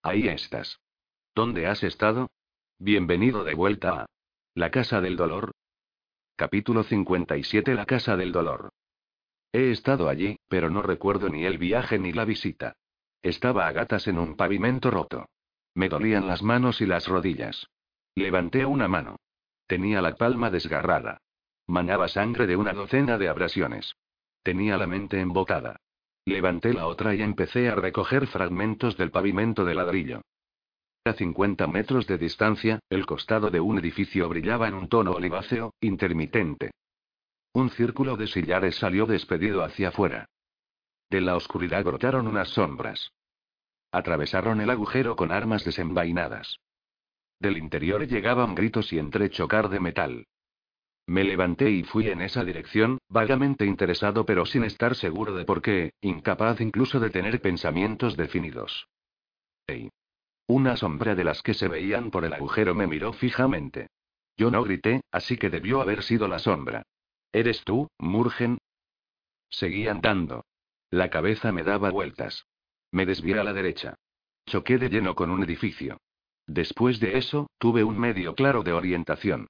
[0.03, 0.81] Ahí estás.
[1.33, 2.27] ¿Dónde has estado?
[2.79, 4.05] Bienvenido de vuelta a
[4.53, 5.51] la Casa del Dolor.
[6.35, 8.73] Capítulo 57 La Casa del Dolor.
[9.53, 12.73] He estado allí, pero no recuerdo ni el viaje ni la visita.
[13.21, 15.25] Estaba a gatas en un pavimento roto.
[15.73, 17.65] Me dolían las manos y las rodillas.
[18.13, 19.15] Levanté una mano.
[19.67, 21.21] Tenía la palma desgarrada.
[21.67, 23.95] Manaba sangre de una docena de abrasiones.
[24.43, 25.77] Tenía la mente embotada.
[26.25, 30.21] Levanté la otra y empecé a recoger fragmentos del pavimento de ladrillo.
[31.07, 35.75] A 50 metros de distancia, el costado de un edificio brillaba en un tono oliváceo,
[35.79, 36.71] intermitente.
[37.53, 40.25] Un círculo de sillares salió despedido hacia afuera.
[41.11, 43.11] De la oscuridad brotaron unas sombras.
[43.91, 46.57] Atravesaron el agujero con armas desenvainadas.
[47.39, 50.25] Del interior llegaban gritos y entrechocar de metal.
[51.05, 55.61] Me levanté y fui en esa dirección, vagamente interesado pero sin estar seguro de por
[55.61, 58.87] qué, incapaz incluso de tener pensamientos definidos.
[59.67, 59.91] ¡Ey!
[60.47, 63.87] Una sombra de las que se veían por el agujero me miró fijamente.
[64.37, 66.83] Yo no grité, así que debió haber sido la sombra.
[67.31, 68.59] ¿Eres tú, Murgen?
[69.49, 70.45] Seguí andando.
[70.91, 72.45] La cabeza me daba vueltas.
[72.91, 73.95] Me desvié a la derecha.
[74.45, 75.97] Choqué de lleno con un edificio.
[76.45, 79.47] Después de eso, tuve un medio claro de orientación.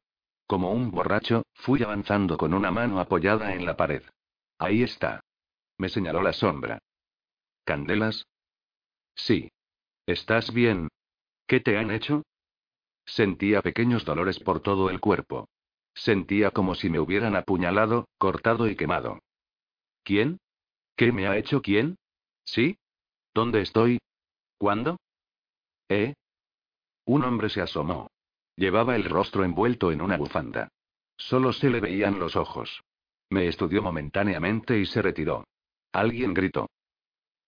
[0.47, 4.03] Como un borracho, fui avanzando con una mano apoyada en la pared.
[4.57, 5.21] Ahí está.
[5.77, 6.79] Me señaló la sombra.
[7.65, 8.25] ¿Candelas?
[9.15, 9.51] Sí.
[10.07, 10.89] ¿Estás bien?
[11.47, 12.23] ¿Qué te han hecho?
[13.07, 15.49] Sentía pequeños dolores por todo el cuerpo.
[15.95, 19.19] Sentía como si me hubieran apuñalado, cortado y quemado.
[20.03, 20.37] ¿Quién?
[20.95, 21.97] ¿Qué me ha hecho quién?
[22.43, 22.77] ¿Sí?
[23.33, 23.99] ¿Dónde estoy?
[24.59, 24.97] ¿Cuándo?
[25.89, 26.13] ¿Eh?
[27.05, 28.11] Un hombre se asomó.
[28.55, 30.69] Llevaba el rostro envuelto en una bufanda.
[31.17, 32.83] Solo se le veían los ojos.
[33.29, 35.45] Me estudió momentáneamente y se retiró.
[35.91, 36.69] Alguien gritó.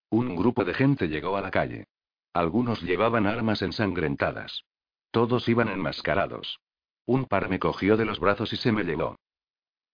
[0.10, 1.86] Un grupo de gente llegó a la calle.
[2.34, 4.64] Algunos llevaban armas ensangrentadas.
[5.12, 6.60] Todos iban enmascarados.
[7.06, 9.16] Un par me cogió de los brazos y se me llevó.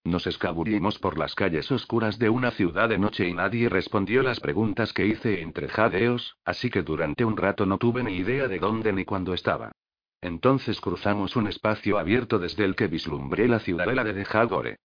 [0.05, 4.41] Nos escabullimos por las calles oscuras de una ciudad de noche y nadie respondió las
[4.41, 8.59] preguntas que hice entre jadeos, así que durante un rato no tuve ni idea de
[8.59, 9.71] dónde ni cuándo estaba.
[10.19, 14.77] Entonces cruzamos un espacio abierto desde el que vislumbré la ciudadela de Dejagore.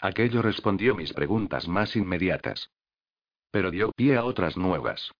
[0.00, 2.70] Aquello respondió mis preguntas más inmediatas.
[3.52, 5.12] Pero dio pie a otras nuevas.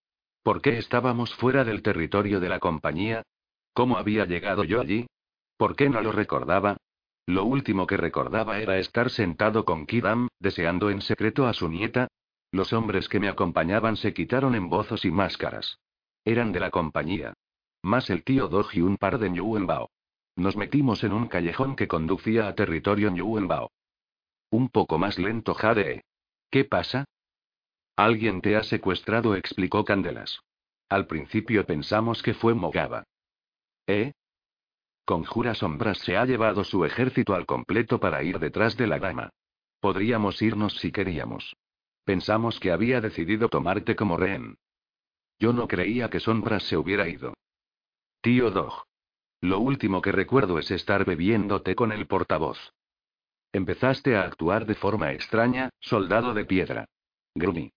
[0.43, 3.23] ¿Por qué estábamos fuera del territorio de la compañía?
[3.73, 5.07] ¿Cómo había llegado yo allí?
[5.57, 6.77] ¿Por qué no lo recordaba?
[7.27, 12.09] Lo último que recordaba era estar sentado con Kidam, deseando en secreto a su nieta.
[12.51, 15.79] Los hombres que me acompañaban se quitaron embozos y máscaras.
[16.25, 17.35] Eran de la compañía.
[17.83, 19.91] Más el tío Dog y un par de Nyuenbao.
[20.35, 23.71] Nos metimos en un callejón que conducía a territorio Nyuenbao.
[24.51, 26.03] Un poco más lento Jade.
[26.51, 27.05] ¿Qué pasa?
[27.97, 30.41] Alguien te ha secuestrado, explicó Candelas.
[30.89, 33.05] Al principio pensamos que fue Mogaba.
[33.87, 34.13] ¿Eh?
[35.05, 39.31] Conjura Sombras se ha llevado su ejército al completo para ir detrás de la dama.
[39.81, 41.57] Podríamos irnos si queríamos.
[42.05, 44.57] Pensamos que había decidido tomarte como rehén.
[45.39, 47.35] Yo no creía que Sombras se hubiera ido.
[48.21, 48.85] Tío Dog.
[49.41, 52.59] Lo último que recuerdo es estar bebiéndote con el portavoz.
[53.53, 56.87] Empezaste a actuar de forma extraña, soldado de piedra.
[57.35, 57.73] Grumi.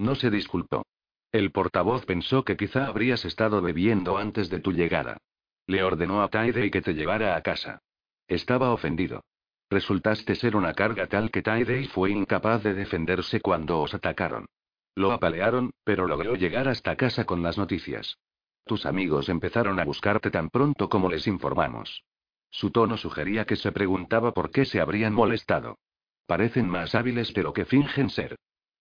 [0.00, 0.86] No se disculpó.
[1.30, 5.18] El portavoz pensó que quizá habrías estado bebiendo antes de tu llegada.
[5.66, 7.82] Le ordenó a Taidei que te llevara a casa.
[8.26, 9.22] Estaba ofendido.
[9.68, 14.46] Resultaste ser una carga tal que Taidei fue incapaz de defenderse cuando os atacaron.
[14.94, 18.16] Lo apalearon, pero logró llegar hasta casa con las noticias.
[18.64, 22.04] Tus amigos empezaron a buscarte tan pronto como les informamos.
[22.48, 25.76] Su tono sugería que se preguntaba por qué se habrían molestado.
[26.24, 28.38] Parecen más hábiles de lo que fingen ser.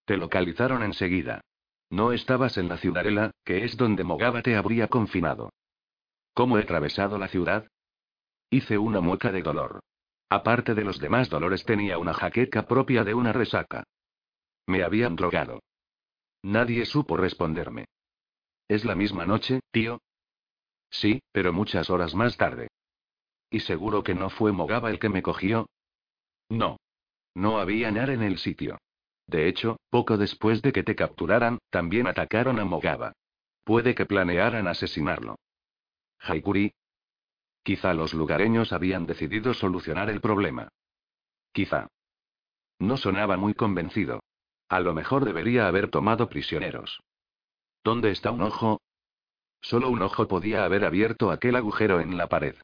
[0.10, 1.41] Te localizaron enseguida.
[1.91, 5.51] No estabas en la ciudadela, que es donde Mogaba te habría confinado.
[6.34, 7.68] ¿Cómo he atravesado la ciudad?
[8.49, 9.82] Hice una mueca de dolor.
[10.28, 13.84] Aparte de los demás dolores tenía una jaqueca propia de una resaca.
[14.66, 15.60] Me habían drogado.
[16.41, 17.86] Nadie supo responderme.
[18.68, 20.01] ¿Es la misma noche, tío?
[20.89, 22.70] Sí, pero muchas horas más tarde.
[23.51, 25.70] ¿Y seguro que no fue Mogaba el que me cogió?
[26.49, 26.78] No.
[27.36, 28.80] No había nada en el sitio.
[29.30, 33.13] De hecho, poco después de que te capturaran, también atacaron a Mogaba.
[33.63, 35.36] Puede que planearan asesinarlo.
[36.19, 36.73] Haikuri.
[37.61, 40.69] Quizá los lugareños habían decidido solucionar el problema.
[41.51, 41.89] Quizá.
[42.80, 44.23] No sonaba muy convencido.
[44.67, 46.99] A lo mejor debería haber tomado prisioneros.
[47.84, 48.82] ¿Dónde está un ojo?
[49.61, 52.55] Solo un ojo podía haber abierto aquel agujero en la pared.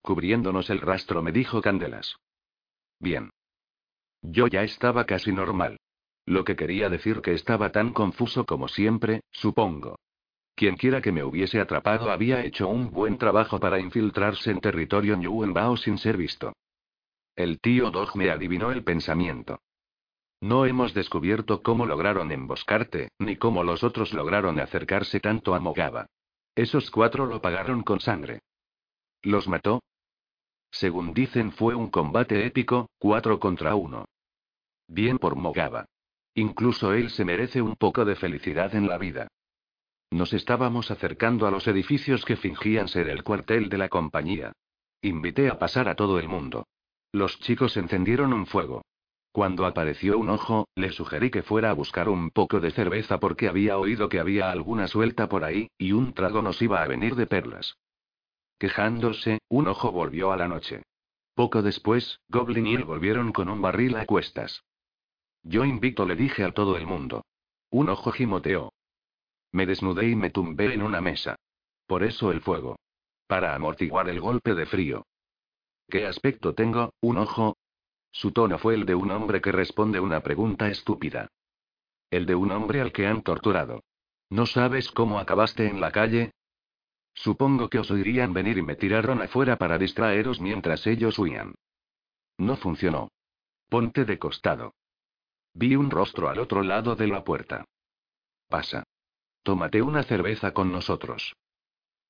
[0.00, 2.16] Cubriéndonos el rastro, me dijo Candelas.
[3.00, 3.30] Bien.
[4.26, 5.78] Yo ya estaba casi normal.
[6.24, 9.96] Lo que quería decir que estaba tan confuso como siempre, supongo.
[10.54, 15.18] Quienquiera que me hubiese atrapado había hecho un buen trabajo para infiltrarse en territorio
[15.52, 16.54] Bao sin ser visto.
[17.36, 19.60] El tío Dog me adivinó el pensamiento.
[20.40, 26.06] No hemos descubierto cómo lograron emboscarte, ni cómo los otros lograron acercarse tanto a Mogaba.
[26.54, 28.40] Esos cuatro lo pagaron con sangre.
[29.22, 29.82] ¿Los mató?
[30.70, 34.06] Según dicen fue un combate épico, cuatro contra uno.
[34.88, 35.86] Bien por Mogaba.
[36.34, 39.28] Incluso él se merece un poco de felicidad en la vida.
[40.10, 44.52] Nos estábamos acercando a los edificios que fingían ser el cuartel de la compañía.
[45.02, 46.66] Invité a pasar a todo el mundo.
[47.12, 48.82] Los chicos encendieron un fuego.
[49.32, 53.48] Cuando apareció un ojo, le sugerí que fuera a buscar un poco de cerveza porque
[53.48, 57.16] había oído que había alguna suelta por ahí, y un trago nos iba a venir
[57.16, 57.76] de perlas.
[58.58, 60.82] Quejándose, un ojo volvió a la noche.
[61.34, 64.62] Poco después, Goblin y él volvieron con un barril a cuestas.
[65.44, 67.24] Yo invicto le dije a todo el mundo.
[67.70, 68.72] Un ojo gimoteó.
[69.52, 71.36] Me desnudé y me tumbé en una mesa.
[71.86, 72.76] Por eso el fuego.
[73.26, 75.06] Para amortiguar el golpe de frío.
[75.88, 77.56] ¿Qué aspecto tengo, un ojo?
[78.10, 81.28] Su tono fue el de un hombre que responde una pregunta estúpida.
[82.10, 83.82] El de un hombre al que han torturado.
[84.30, 86.32] ¿No sabes cómo acabaste en la calle?
[87.12, 91.54] Supongo que os oirían venir y me tiraron afuera para distraeros mientras ellos huían.
[92.38, 93.10] No funcionó.
[93.68, 94.74] Ponte de costado.
[95.54, 97.64] Vi un rostro al otro lado de la puerta.
[98.48, 98.82] Pasa.
[99.42, 101.34] Tómate una cerveza con nosotros.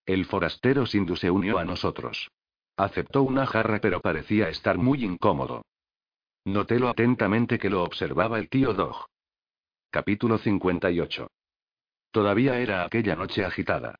[0.07, 2.31] El forastero Sindu se unió a nosotros.
[2.77, 5.63] Aceptó una jarra pero parecía estar muy incómodo.
[6.45, 9.07] Noté atentamente que lo observaba el tío Dog.
[9.91, 11.29] Capítulo 58.
[12.11, 13.97] Todavía era aquella noche agitada.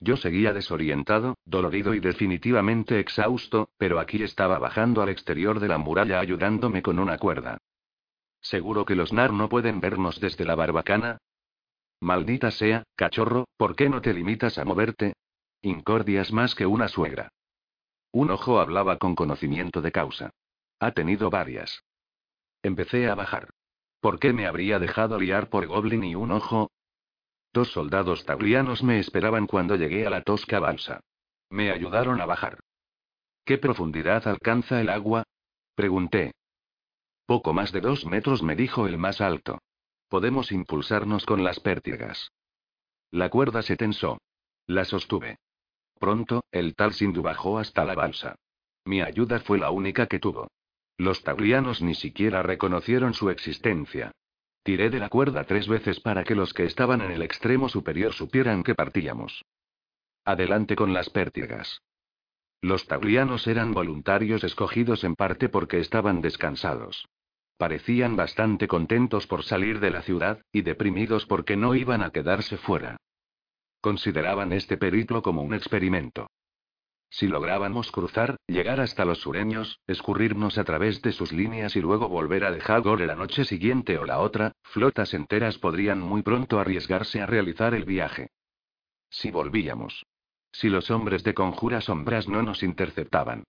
[0.00, 5.78] Yo seguía desorientado, dolorido y definitivamente exhausto, pero aquí estaba bajando al exterior de la
[5.78, 7.58] muralla ayudándome con una cuerda.
[8.40, 11.18] ¿Seguro que los NAR no pueden vernos desde la barbacana?
[12.00, 15.14] Maldita sea, cachorro, ¿por qué no te limitas a moverte?
[15.62, 17.30] Incordias más que una suegra.
[18.12, 20.30] Un ojo hablaba con conocimiento de causa.
[20.78, 21.82] Ha tenido varias.
[22.62, 23.50] Empecé a bajar.
[24.00, 26.70] ¿Por qué me habría dejado liar por Goblin y un ojo?
[27.52, 31.00] Dos soldados taglianos me esperaban cuando llegué a la tosca balsa.
[31.50, 32.60] Me ayudaron a bajar.
[33.44, 35.24] ¿Qué profundidad alcanza el agua?
[35.74, 36.32] Pregunté.
[37.28, 39.60] Poco más de dos metros, me dijo el más alto.
[40.08, 42.32] Podemos impulsarnos con las pértigas.
[43.10, 44.22] La cuerda se tensó.
[44.66, 45.36] La sostuve.
[46.00, 48.36] Pronto, el tal Sindu bajó hasta la balsa.
[48.86, 50.48] Mi ayuda fue la única que tuvo.
[50.96, 54.10] Los taglianos ni siquiera reconocieron su existencia.
[54.62, 58.14] Tiré de la cuerda tres veces para que los que estaban en el extremo superior
[58.14, 59.44] supieran que partíamos.
[60.24, 61.82] Adelante con las pértigas.
[62.62, 67.06] Los taglianos eran voluntarios escogidos en parte porque estaban descansados.
[67.58, 72.56] Parecían bastante contentos por salir de la ciudad, y deprimidos porque no iban a quedarse
[72.56, 72.96] fuera.
[73.80, 76.28] Consideraban este periplo como un experimento.
[77.10, 82.08] Si lográbamos cruzar, llegar hasta los sureños, escurrirnos a través de sus líneas y luego
[82.08, 86.60] volver a dejar Gore la noche siguiente o la otra, flotas enteras podrían muy pronto
[86.60, 88.28] arriesgarse a realizar el viaje.
[89.10, 90.06] Si volvíamos.
[90.52, 93.44] Si los hombres de conjuras sombras no nos interceptaban.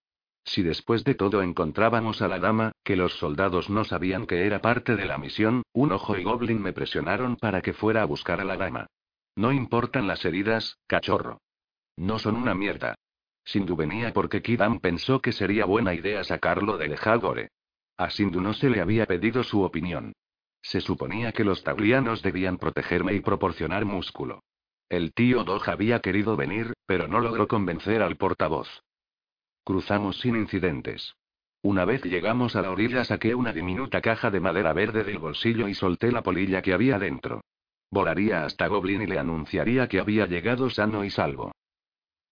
[0.50, 4.64] Si después de todo encontrábamos a la dama, que los soldados no sabían que era
[4.64, 8.42] parte de la misión, un ojo y Goblin me presionaron para que fuera a buscar
[8.42, 8.88] a la dama.
[9.36, 11.38] No importan las heridas, cachorro.
[11.98, 12.96] No son una mierda.
[13.46, 17.50] Sindu venía porque Kidam pensó que sería buena idea sacarlo de Lejagore.
[17.98, 20.14] A Sindu no se le había pedido su opinión.
[20.64, 24.42] Se suponía que los taglianos debían protegerme y proporcionar músculo.
[24.90, 28.82] El tío Doj había querido venir, pero no logró convencer al portavoz.
[29.64, 31.16] Cruzamos sin incidentes.
[31.62, 35.68] Una vez llegamos a la orilla saqué una diminuta caja de madera verde del bolsillo
[35.68, 37.42] y solté la polilla que había dentro.
[37.92, 41.52] Volaría hasta Goblin y le anunciaría que había llegado sano y salvo.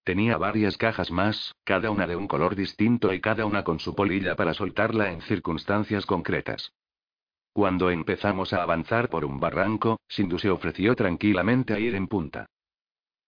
[0.03, 3.93] Tenía varias cajas más, cada una de un color distinto y cada una con su
[3.93, 6.71] polilla para soltarla en circunstancias concretas.
[7.51, 12.45] Cuando empezamos a avanzar por un barranco, Sindu se ofreció tranquilamente a ir en punta.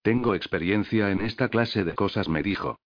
[0.01, 2.77] Tengo experiencia en esta clase de cosas, me dijo.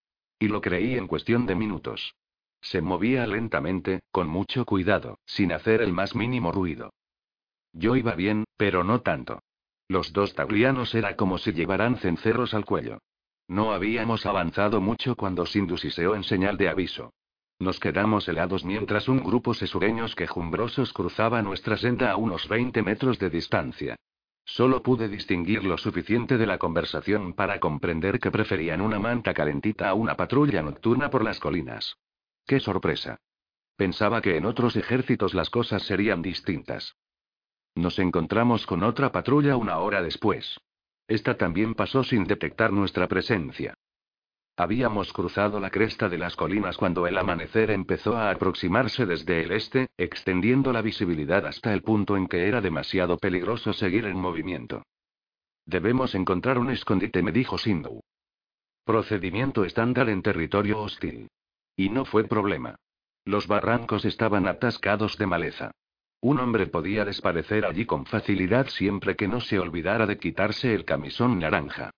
[0.44, 2.16] Y lo creí en cuestión de minutos.
[2.60, 6.92] Se movía lentamente, con mucho cuidado, sin hacer el más mínimo ruido.
[7.72, 9.40] Yo iba bien, pero no tanto.
[9.88, 12.98] Los dos taglianos era como si llevaran cencerros al cuello.
[13.48, 17.14] No habíamos avanzado mucho cuando Sindu siseó en señal de aviso.
[17.58, 23.18] Nos quedamos helados mientras un grupo sesureños quejumbrosos cruzaba nuestra senda a unos 20 metros
[23.18, 23.96] de distancia.
[24.46, 29.90] Solo pude distinguir lo suficiente de la conversación para comprender que preferían una manta calentita
[29.90, 31.98] a una patrulla nocturna por las colinas.
[32.46, 33.18] ¡Qué sorpresa!
[33.76, 36.96] Pensaba que en otros ejércitos las cosas serían distintas.
[37.76, 40.60] Nos encontramos con otra patrulla una hora después.
[41.08, 43.74] Esta también pasó sin detectar nuestra presencia.
[44.56, 49.52] Habíamos cruzado la cresta de las colinas cuando el amanecer empezó a aproximarse desde el
[49.52, 54.84] este, extendiendo la visibilidad hasta el punto en que era demasiado peligroso seguir en movimiento.
[55.66, 58.02] Debemos encontrar un escondite, me dijo Sindu.
[58.86, 61.30] Procedimiento estándar en territorio hostil.
[61.76, 62.76] Y no fue problema.
[63.26, 65.72] Los barrancos estaban atascados de maleza.
[66.22, 70.86] Un hombre podía desaparecer allí con facilidad siempre que no se olvidara de quitarse el
[70.86, 71.90] camisón naranja.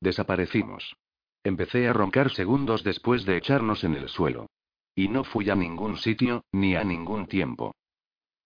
[0.00, 0.94] Desaparecimos.
[1.42, 4.46] Empecé a roncar segundos después de echarnos en el suelo.
[4.94, 7.74] Y no fui a ningún sitio, ni a ningún tiempo.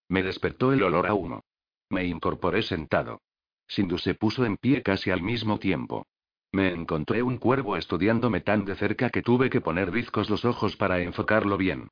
[0.08, 1.42] Me despertó el olor a humo.
[1.90, 3.20] Me incorporé sentado.
[3.66, 6.06] Sindu se puso en pie casi al mismo tiempo.
[6.52, 10.76] Me encontré un cuervo estudiándome tan de cerca que tuve que poner bizcos los ojos
[10.76, 11.88] para enfocarlo bien.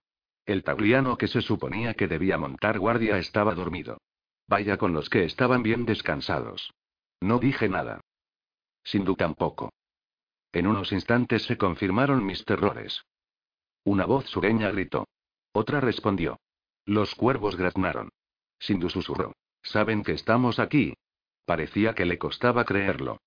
[0.47, 3.99] El tagliano que se suponía que debía montar guardia estaba dormido.
[4.47, 6.73] Vaya con los que estaban bien descansados.
[7.21, 8.01] No dije nada.
[8.85, 9.73] Sindu tampoco.
[10.53, 13.05] En unos instantes se confirmaron mis terrores.
[13.85, 15.09] Una voz sureña gritó.
[15.53, 16.39] Otra respondió.
[16.85, 18.11] Los cuervos graznaron.
[18.59, 19.33] Sindu susurró.
[19.63, 20.95] ¿Saben que estamos aquí?
[21.45, 23.21] Parecía que le costaba creerlo.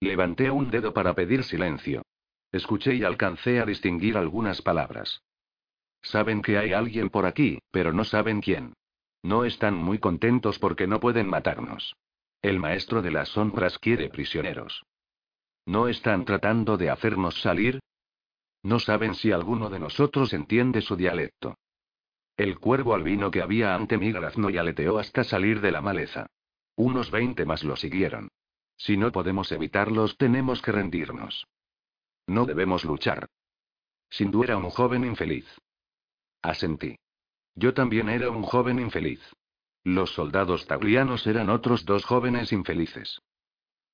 [0.00, 2.02] Levanté un dedo para pedir silencio.
[2.50, 5.22] Escuché y alcancé a distinguir algunas palabras.
[6.02, 8.74] Saben que hay alguien por aquí, pero no saben quién.
[9.22, 11.94] No están muy contentos porque no pueden matarnos.
[12.42, 14.84] El maestro de las sombras quiere prisioneros.
[15.66, 17.80] ¿No están tratando de hacernos salir?
[18.62, 21.56] No saben si alguno de nosotros entiende su dialecto.
[22.36, 26.26] El cuervo albino que había ante mí graznó y aleteó hasta salir de la maleza.
[26.76, 28.28] Unos veinte más lo siguieron.
[28.76, 31.46] Si no podemos evitarlos, tenemos que rendirnos.
[32.26, 33.28] No debemos luchar.
[34.10, 35.46] Sindu era un joven infeliz.
[36.42, 36.96] Asentí.
[37.54, 39.20] Yo también era un joven infeliz.
[39.84, 43.20] Los soldados taglianos eran otros dos jóvenes infelices.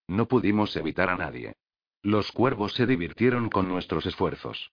[0.08, 1.54] No pudimos evitar a nadie.
[2.02, 4.72] Los cuervos se divirtieron con nuestros esfuerzos.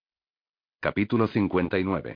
[0.79, 2.15] Capítulo 59.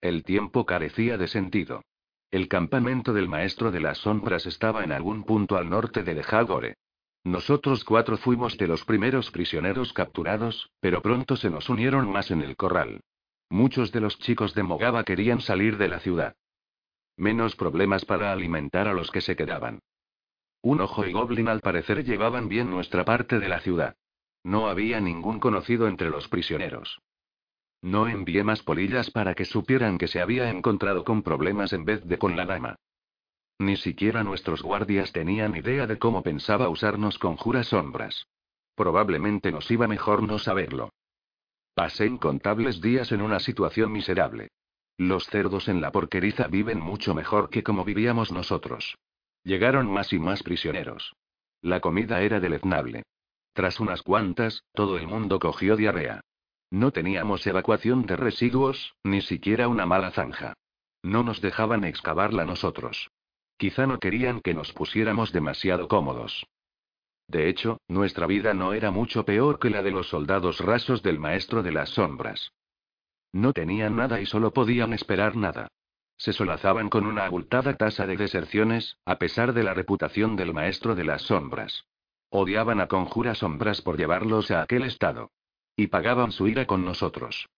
[0.00, 1.82] El tiempo carecía de sentido.
[2.30, 6.76] El campamento del maestro de las sombras estaba en algún punto al norte de Dejagore.
[7.24, 12.42] Nosotros cuatro fuimos de los primeros prisioneros capturados, pero pronto se nos unieron más en
[12.42, 13.00] el corral.
[13.50, 16.36] Muchos de los chicos de Mogaba querían salir de la ciudad.
[17.16, 19.80] Menos problemas para alimentar a los que se quedaban.
[20.68, 23.96] Un ojo y Goblin al parecer llevaban bien nuestra parte de la ciudad.
[24.44, 27.00] No había ningún conocido entre los prisioneros.
[27.80, 32.04] No envié más polillas para que supieran que se había encontrado con problemas en vez
[32.04, 32.76] de con la dama.
[33.58, 38.26] Ni siquiera nuestros guardias tenían idea de cómo pensaba usarnos conjuras sombras.
[38.74, 40.90] Probablemente nos iba mejor no saberlo.
[41.72, 44.48] Pasé incontables días en una situación miserable.
[44.98, 48.98] Los cerdos en la porqueriza viven mucho mejor que como vivíamos nosotros.
[49.48, 51.16] Llegaron más y más prisioneros.
[51.62, 53.04] La comida era deleznable.
[53.54, 56.20] Tras unas cuantas, todo el mundo cogió diarrea.
[56.70, 60.52] No teníamos evacuación de residuos, ni siquiera una mala zanja.
[61.02, 63.08] No nos dejaban excavarla nosotros.
[63.56, 66.44] Quizá no querían que nos pusiéramos demasiado cómodos.
[67.26, 71.18] De hecho, nuestra vida no era mucho peor que la de los soldados rasos del
[71.18, 72.52] maestro de las sombras.
[73.32, 75.68] No tenían nada y solo podían esperar nada.
[76.18, 80.96] Se solazaban con una abultada tasa de deserciones, a pesar de la reputación del maestro
[80.96, 81.86] de las sombras.
[82.28, 85.30] Odiaban a conjuras sombras por llevarlos a aquel estado.
[85.76, 87.48] Y pagaban su ira con nosotros.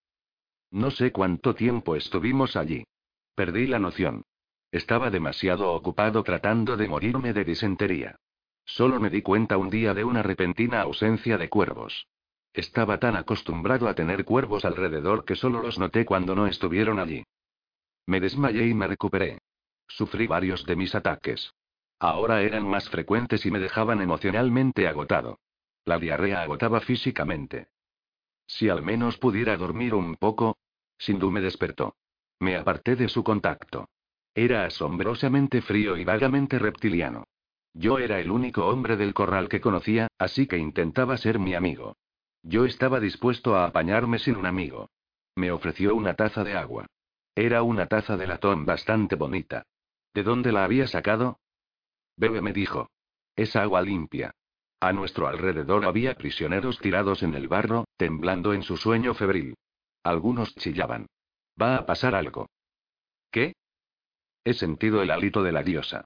[0.71, 2.85] No sé cuánto tiempo estuvimos allí.
[3.35, 4.25] Perdí la noción.
[4.71, 8.17] Estaba demasiado ocupado tratando de morirme de disentería.
[8.67, 12.07] Solo me di cuenta un día de una repentina ausencia de cuervos.
[12.53, 17.25] Estaba tan acostumbrado a tener cuervos alrededor que solo los noté cuando no estuvieron allí.
[18.07, 19.39] Me desmayé y me recuperé.
[19.89, 21.53] Sufrí varios de mis ataques.
[21.99, 25.39] Ahora eran más frecuentes y me dejaban emocionalmente agotado.
[25.85, 27.69] La diarrea agotaba físicamente.
[28.47, 30.57] Si al menos pudiera dormir un poco.
[30.99, 31.97] Sindhu me despertó.
[32.39, 33.89] Me aparté de su contacto.
[34.35, 37.25] Era asombrosamente frío y vagamente reptiliano.
[37.75, 41.97] Yo era el único hombre del corral que conocía, así que intentaba ser mi amigo.
[42.43, 44.91] Yo estaba dispuesto a apañarme sin un amigo.
[45.37, 46.87] Me ofreció una taza de agua.
[47.41, 49.65] Era una taza de latón bastante bonita.
[50.13, 51.41] ¿De dónde la había sacado?
[52.15, 52.91] Bebe me dijo.
[53.35, 54.35] Es agua limpia.
[54.79, 59.55] A nuestro alrededor había prisioneros tirados en el barro, temblando en su sueño febril.
[60.05, 61.07] Algunos chillaban.
[61.59, 62.51] Va a pasar algo.
[63.31, 63.55] ¿Qué?
[64.45, 66.05] He sentido el hálito de la diosa.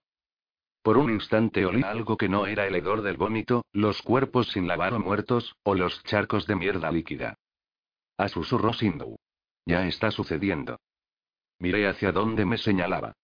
[0.82, 4.68] Por un instante olí algo que no era el hedor del vómito, los cuerpos sin
[4.68, 7.34] lavar o muertos, o los charcos de mierda líquida.
[8.18, 9.16] A susurró Sindhu.
[9.66, 10.78] Ya está sucediendo.
[11.64, 13.14] Miré hacia donde me señalaba.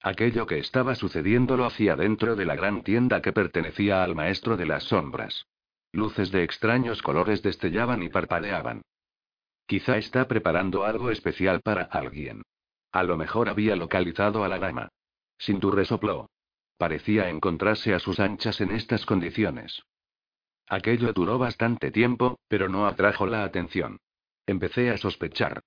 [0.00, 4.56] Aquello que estaba sucediendo lo hacía dentro de la gran tienda que pertenecía al maestro
[4.56, 5.44] de las sombras.
[5.92, 8.80] Luces de extraños colores destellaban y parpadeaban.
[9.66, 12.40] Quizá está preparando algo especial para alguien.
[12.90, 14.88] A lo mejor había localizado a la dama.
[15.36, 16.30] Sintu resopló.
[16.78, 19.82] Parecía encontrarse a sus anchas en estas condiciones.
[20.68, 23.98] Aquello duró bastante tiempo, pero no atrajo la atención.
[24.46, 25.60] Empecé a sospechar.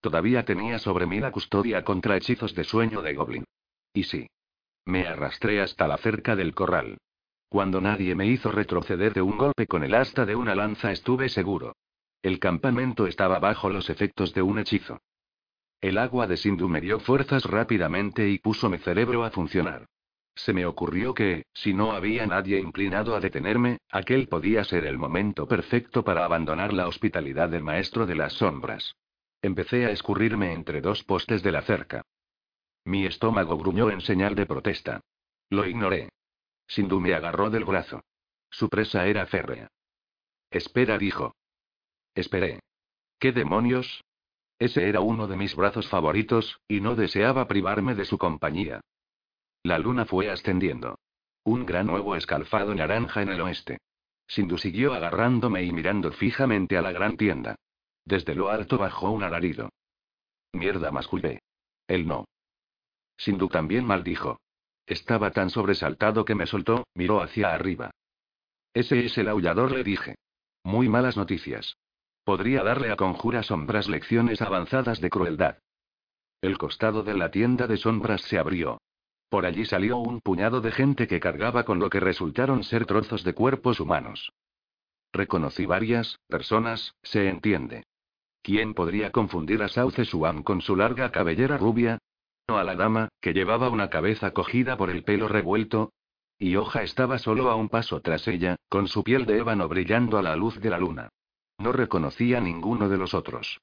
[0.00, 3.44] Todavía tenía sobre mí la custodia contra hechizos de sueño de Goblin.
[3.92, 4.28] Y sí.
[4.84, 6.98] Me arrastré hasta la cerca del corral.
[7.48, 11.28] Cuando nadie me hizo retroceder de un golpe con el asta de una lanza estuve
[11.28, 11.74] seguro.
[12.22, 15.00] El campamento estaba bajo los efectos de un hechizo.
[15.80, 19.86] El agua de Sindhu me dio fuerzas rápidamente y puso mi cerebro a funcionar.
[20.34, 24.98] Se me ocurrió que, si no había nadie inclinado a detenerme, aquel podía ser el
[24.98, 28.94] momento perfecto para abandonar la hospitalidad del maestro de las sombras.
[29.42, 32.02] Empecé a escurrirme entre dos postes de la cerca.
[32.84, 35.00] Mi estómago gruñó en señal de protesta.
[35.50, 36.08] Lo ignoré.
[36.66, 38.02] Sindhu me agarró del brazo.
[38.50, 39.68] Su presa era férrea.
[40.50, 41.34] Espera, dijo.
[42.14, 42.60] Esperé.
[43.18, 44.04] ¿Qué demonios?
[44.58, 48.80] Ese era uno de mis brazos favoritos, y no deseaba privarme de su compañía.
[49.62, 50.98] La luna fue ascendiendo.
[51.44, 53.78] Un gran huevo escalfado naranja en el oeste.
[54.26, 57.56] Sindhu siguió agarrándome y mirando fijamente a la gran tienda.
[58.08, 59.68] Desde lo alto bajó un alarido.
[60.54, 61.42] Mierda, masculé.
[61.86, 62.24] Él no.
[63.18, 64.40] Sindhu también maldijo.
[64.86, 67.90] Estaba tan sobresaltado que me soltó, miró hacia arriba.
[68.72, 70.14] Ese es el aullador, le dije.
[70.64, 71.76] Muy malas noticias.
[72.24, 75.58] Podría darle a conjuras sombras lecciones avanzadas de crueldad.
[76.40, 78.80] El costado de la tienda de sombras se abrió.
[79.28, 83.22] Por allí salió un puñado de gente que cargaba con lo que resultaron ser trozos
[83.22, 84.32] de cuerpos humanos.
[85.12, 87.84] Reconocí varias personas, se entiende.
[88.48, 91.98] ¿Quién podría confundir a Sauce Suan con su larga cabellera rubia?
[92.48, 95.92] ¿O a la dama, que llevaba una cabeza cogida por el pelo revuelto?
[96.38, 100.16] Y Hoja estaba solo a un paso tras ella, con su piel de ébano brillando
[100.16, 101.10] a la luz de la luna.
[101.58, 103.60] No reconocía ninguno de los otros.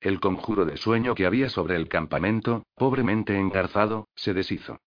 [0.00, 4.78] El conjuro de sueño que había sobre el campamento, pobremente engarzado, se deshizo.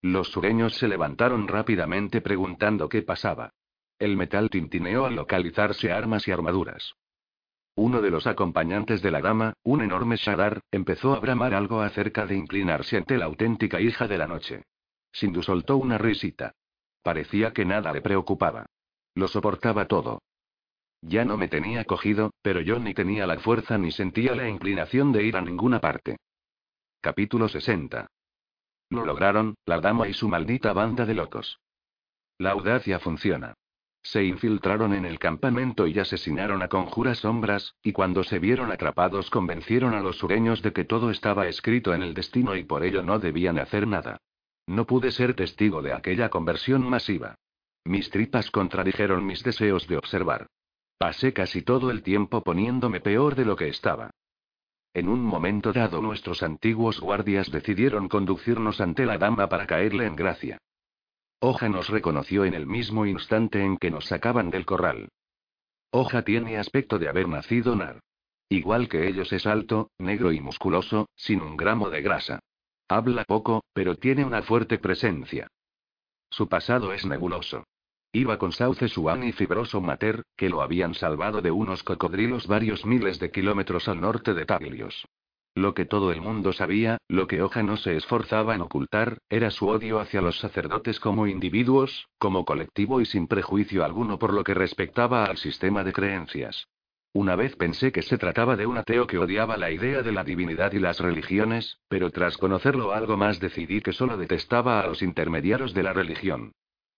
[0.00, 3.52] Los sureños se levantaron rápidamente preguntando qué pasaba.
[3.98, 6.94] El metal tintineó al localizarse armas y armaduras.
[7.80, 12.26] Uno de los acompañantes de la dama, un enorme Shadar, empezó a bramar algo acerca
[12.26, 14.64] de inclinarse ante la auténtica hija de la noche.
[15.12, 16.52] Sindhu soltó una risita.
[17.02, 18.66] Parecía que nada le preocupaba.
[19.14, 20.20] Lo soportaba todo.
[21.00, 25.10] Ya no me tenía cogido, pero yo ni tenía la fuerza ni sentía la inclinación
[25.10, 26.18] de ir a ninguna parte.
[27.00, 28.08] Capítulo 60.
[28.90, 31.58] Lo lograron, la dama y su maldita banda de locos.
[32.36, 33.54] La audacia funciona.
[34.02, 39.30] Se infiltraron en el campamento y asesinaron a conjuras sombras, y cuando se vieron atrapados
[39.30, 43.02] convencieron a los sureños de que todo estaba escrito en el destino y por ello
[43.02, 44.18] no debían hacer nada.
[44.66, 47.34] No pude ser testigo de aquella conversión masiva.
[47.84, 50.46] Mis tripas contradijeron mis deseos de observar.
[50.98, 54.10] Pasé casi todo el tiempo poniéndome peor de lo que estaba.
[54.92, 60.16] En un momento dado nuestros antiguos guardias decidieron conducirnos ante la dama para caerle en
[60.16, 60.58] gracia.
[61.42, 65.08] Hoja nos reconoció en el mismo instante en que nos sacaban del corral.
[65.90, 68.00] Hoja tiene aspecto de haber nacido nar.
[68.50, 72.40] Igual que ellos es alto, negro y musculoso, sin un gramo de grasa.
[72.88, 75.48] Habla poco, pero tiene una fuerte presencia.
[76.28, 77.64] Su pasado es nebuloso.
[78.12, 82.84] Iba con Sauce Suan y Fibroso Mater, que lo habían salvado de unos cocodrilos varios
[82.84, 85.06] miles de kilómetros al norte de Taglios.
[85.60, 89.50] Lo que todo el mundo sabía, lo que Hoja no se esforzaba en ocultar, era
[89.50, 94.42] su odio hacia los sacerdotes como individuos, como colectivo y sin prejuicio alguno por lo
[94.42, 96.66] que respectaba al sistema de creencias.
[97.12, 100.24] Una vez pensé que se trataba de un ateo que odiaba la idea de la
[100.24, 105.02] divinidad y las religiones, pero tras conocerlo algo más decidí que solo detestaba a los
[105.02, 106.52] intermediarios de la religión.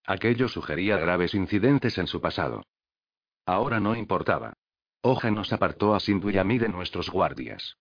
[0.06, 2.62] Aquello sugería graves incidentes en su pasado.
[3.44, 4.52] Ahora no importaba.
[5.00, 7.76] Hoja nos apartó a Sindhu y a mí de nuestros guardias.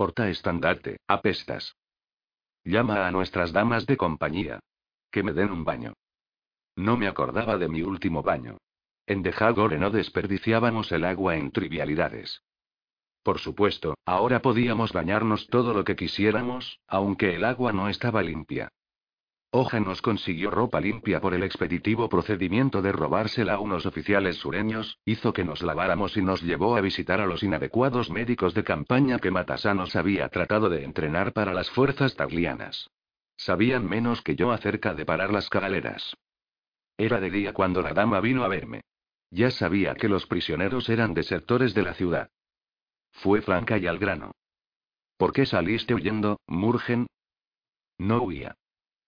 [0.00, 1.76] Porta estandarte, apestas.
[2.64, 4.58] Llama a nuestras damas de compañía.
[5.12, 5.92] Que me den un baño.
[6.74, 8.56] No me acordaba de mi último baño.
[9.04, 12.42] En Dejagore no desperdiciábamos el agua en trivialidades.
[13.22, 18.70] Por supuesto, ahora podíamos bañarnos todo lo que quisiéramos, aunque el agua no estaba limpia.
[19.52, 25.00] Hoja nos consiguió ropa limpia por el expeditivo procedimiento de robársela a unos oficiales sureños,
[25.04, 29.18] hizo que nos laváramos y nos llevó a visitar a los inadecuados médicos de campaña
[29.18, 32.90] que Matasanos había tratado de entrenar para las fuerzas taglianas.
[33.36, 36.14] Sabían menos que yo acerca de parar las caraleras.
[36.96, 38.82] Era de día cuando la dama vino a verme.
[39.30, 42.30] Ya sabía que los prisioneros eran desertores de la ciudad.
[43.10, 44.30] Fue franca y al grano.
[45.16, 47.08] ¿Por qué saliste huyendo, Murgen?
[47.98, 48.54] No huía.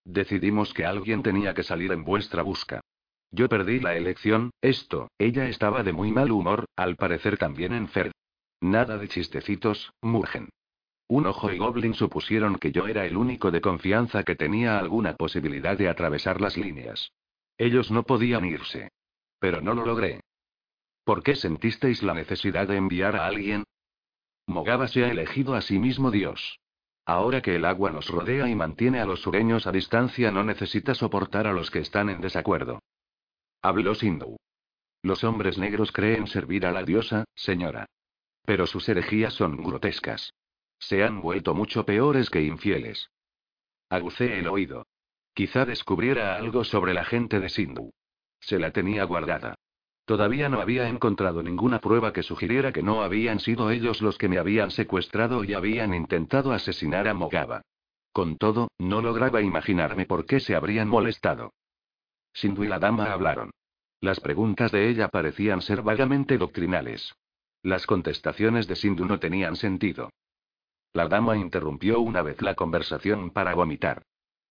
[0.05, 2.81] Decidimos que alguien tenía que salir en vuestra busca.
[3.31, 8.13] Yo perdí la elección, esto, ella estaba de muy mal humor, al parecer también enferma.
[8.61, 10.49] Nada de chistecitos, Murgen.
[11.09, 15.15] Un ojo y Goblin supusieron que yo era el único de confianza que tenía alguna
[15.17, 17.13] posibilidad de atravesar las líneas.
[17.59, 18.91] Ellos no podían irse.
[19.39, 20.21] Pero no lo logré.
[21.05, 23.65] ¿Por qué sentisteis la necesidad de enviar a alguien?
[24.47, 26.61] Mogaba se ha elegido a sí mismo Dios.
[27.05, 30.95] Ahora que el agua nos rodea y mantiene a los sureños a distancia, no necesita
[30.95, 32.81] soportar a los que están en desacuerdo.
[33.61, 34.37] Habló Sindhu.
[35.03, 37.87] Los hombres negros creen servir a la diosa, señora.
[38.45, 40.33] Pero sus herejías son grotescas.
[40.79, 43.09] Se han vuelto mucho peores que infieles.
[43.89, 44.87] Agucé el oído.
[45.35, 47.91] Quizá descubriera algo sobre la gente de Sindhu.
[48.41, 49.57] Se la tenía guardada.
[50.05, 54.29] Todavía no había encontrado ninguna prueba que sugiriera que no habían sido ellos los que
[54.29, 57.63] me habían secuestrado y habían intentado asesinar a Mogaba.
[58.13, 61.53] Con todo, no lograba imaginarme por qué se habrían molestado.
[62.35, 63.51] Sindhu y la dama hablaron.
[64.01, 67.15] Las preguntas de ella parecían ser vagamente doctrinales.
[67.63, 70.11] Las contestaciones de Sindhu no tenían sentido.
[70.93, 74.03] La dama interrumpió una vez la conversación para vomitar.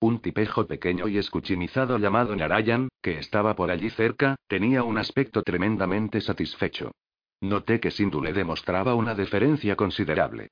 [0.01, 5.43] Un tipejo pequeño y escuchinizado llamado Narayan, que estaba por allí cerca, tenía un aspecto
[5.43, 6.91] tremendamente satisfecho.
[7.39, 10.49] Noté que Sindhu le demostraba una deferencia considerable.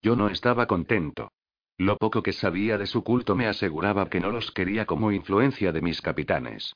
[0.00, 1.32] Yo no estaba contento.
[1.76, 5.70] Lo poco que sabía de su culto me aseguraba que no los quería como influencia
[5.70, 6.74] de mis capitanes.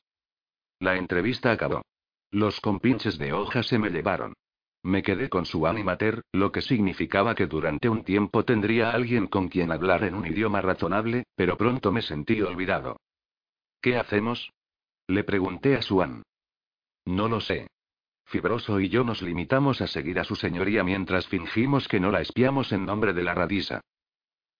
[0.78, 1.80] La entrevista acabó.
[2.30, 4.34] Los compinches de hoja se me llevaron.
[4.86, 9.48] Me quedé con su animater, lo que significaba que durante un tiempo tendría alguien con
[9.48, 13.00] quien hablar en un idioma razonable, pero pronto me sentí olvidado.
[13.82, 14.52] ¿Qué hacemos?
[15.08, 16.22] Le pregunté a Suan.
[17.04, 17.66] No lo sé.
[18.26, 22.20] Fibroso y yo nos limitamos a seguir a su señoría mientras fingimos que no la
[22.20, 23.80] espiamos en nombre de la radisa.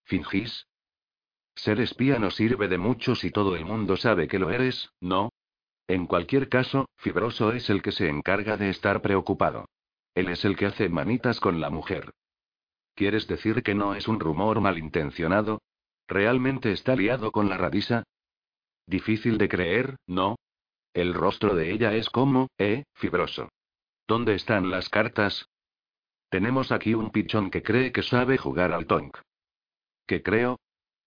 [0.07, 0.67] ¿Fingís?
[1.55, 5.31] Ser espía no sirve de mucho si todo el mundo sabe que lo eres, ¿no?
[5.87, 9.67] En cualquier caso, Fibroso es el que se encarga de estar preocupado.
[10.17, 12.11] Él es el que hace manitas con la mujer.
[12.95, 15.61] ¿Quieres decir que no es un rumor malintencionado?
[16.09, 18.03] ¿Realmente está liado con la radisa?
[18.87, 20.37] Difícil de creer, ¿no?
[20.95, 23.51] El rostro de ella es como, eh, fibroso.
[24.09, 25.51] ¿Dónde están las cartas?
[26.31, 29.19] Tenemos aquí un pichón que cree que sabe jugar al tonk.
[30.07, 30.59] ¿Qué creo?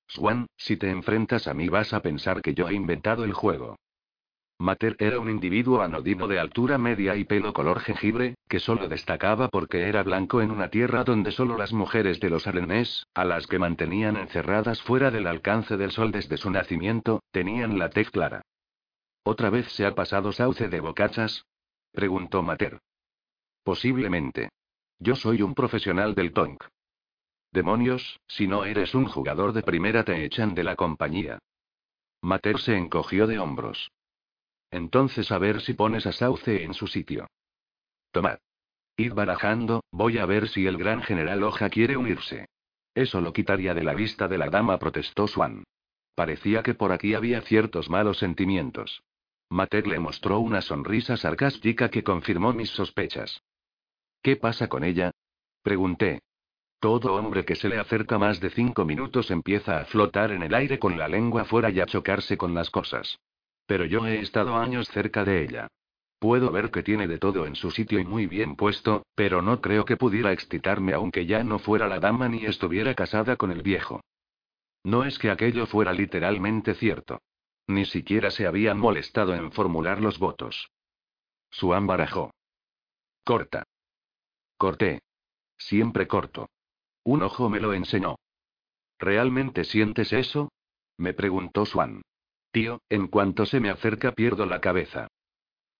[0.08, 3.76] Swan, si te enfrentas a mí vas a pensar que yo he inventado el juego.
[4.62, 9.48] Mater era un individuo anodino de altura media y pelo color jengibre, que solo destacaba
[9.48, 13.48] porque era blanco en una tierra donde solo las mujeres de los arenés, a las
[13.48, 18.42] que mantenían encerradas fuera del alcance del sol desde su nacimiento, tenían la tez clara.
[19.24, 21.46] ¿Otra vez se ha pasado sauce de bocachas?
[21.94, 22.80] preguntó Mater.
[23.64, 24.50] Posiblemente.
[25.00, 26.62] Yo soy un profesional del tonk.
[27.54, 31.40] Demonios, si no eres un jugador de primera te echan de la compañía.
[32.22, 33.90] Mater se encogió de hombros.
[34.72, 37.28] Entonces a ver si pones a Sauce en su sitio.
[38.12, 38.40] Tomad.
[38.98, 42.48] Id barajando, voy a ver si el gran general Hoja quiere unirse.
[42.94, 45.64] Eso lo quitaría de la vista de la dama, protestó Swan.
[46.16, 49.02] Parecía que por aquí había ciertos malos sentimientos.
[49.50, 53.42] Mater le mostró una sonrisa sarcástica que confirmó mis sospechas.
[54.22, 55.12] ¿Qué pasa con ella?
[55.64, 56.20] Pregunté.
[56.80, 60.54] Todo hombre que se le acerca más de cinco minutos empieza a flotar en el
[60.54, 63.18] aire con la lengua fuera y a chocarse con las cosas.
[63.70, 65.68] Pero yo he estado años cerca de ella.
[66.18, 69.62] Puedo ver que tiene de todo en su sitio y muy bien puesto, pero no
[69.62, 73.62] creo que pudiera excitarme aunque ya no fuera la dama ni estuviera casada con el
[73.62, 74.02] viejo.
[74.84, 77.22] No es que aquello fuera literalmente cierto.
[77.68, 80.72] Ni siquiera se habían molestado en formular los votos.
[81.52, 82.32] Suan barajó.
[83.24, 83.66] Corta.
[84.58, 85.04] Corté.
[85.60, 86.50] Siempre corto.
[87.04, 88.16] Un ojo me lo enseñó.
[88.98, 90.50] ¿Realmente sientes eso?
[90.98, 92.02] Me preguntó Swan.
[92.52, 95.08] Tío, en cuanto se me acerca pierdo la cabeza.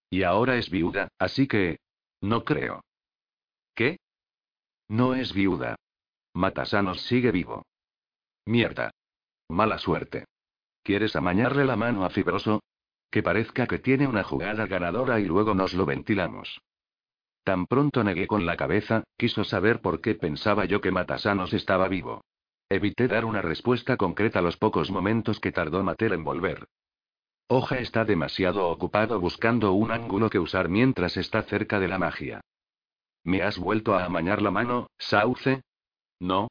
[0.10, 1.80] Y ahora es viuda, así que...
[2.22, 2.84] No creo.
[3.76, 4.00] ¿Qué?
[4.88, 5.76] No es viuda.
[6.34, 7.64] Matasanos sigue vivo.
[8.46, 8.92] Mierda.
[9.48, 10.26] Mala suerte.
[10.84, 12.62] ¿Quieres amañarle la mano a Fibroso?
[13.12, 16.62] Que parezca que tiene una jugada ganadora y luego nos lo ventilamos.
[17.44, 21.88] Tan pronto negué con la cabeza, quiso saber por qué pensaba yo que Matasanos estaba
[21.88, 22.22] vivo.
[22.72, 26.68] Evité dar una respuesta concreta los pocos momentos que tardó Mater en volver.
[27.48, 32.42] Hoja está demasiado ocupado buscando un ángulo que usar mientras está cerca de la magia.
[33.24, 35.64] ¿Me has vuelto a amañar la mano, Sauce?
[36.20, 36.50] No.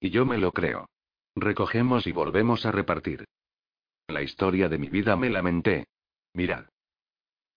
[0.00, 0.86] Y yo me lo creo.
[1.34, 3.24] Recogemos y volvemos a repartir.
[4.06, 5.86] La historia de mi vida me lamenté.
[6.34, 6.66] Mirad.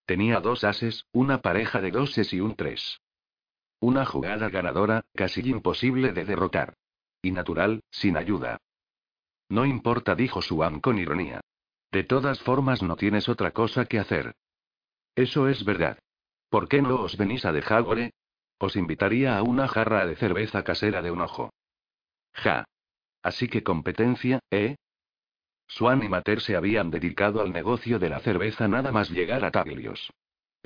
[0.06, 3.02] Tenía dos ases, una pareja de doses y un tres.
[3.80, 6.74] Una jugada ganadora, casi imposible de derrotar.
[7.22, 8.58] Y natural, sin ayuda.
[9.48, 11.40] No importa, dijo Suan con ironía.
[11.90, 14.34] De todas formas no tienes otra cosa que hacer.
[15.14, 15.98] Eso es verdad.
[16.50, 18.12] ¿Por qué no os venís a de Jagore?
[18.58, 21.50] Os invitaría a una jarra de cerveza casera de un ojo.
[22.32, 22.64] Ja.
[23.22, 24.76] Así que competencia, ¿eh?
[25.66, 29.50] Swan y Mater se habían dedicado al negocio de la cerveza nada más llegar a
[29.50, 30.10] Taglios.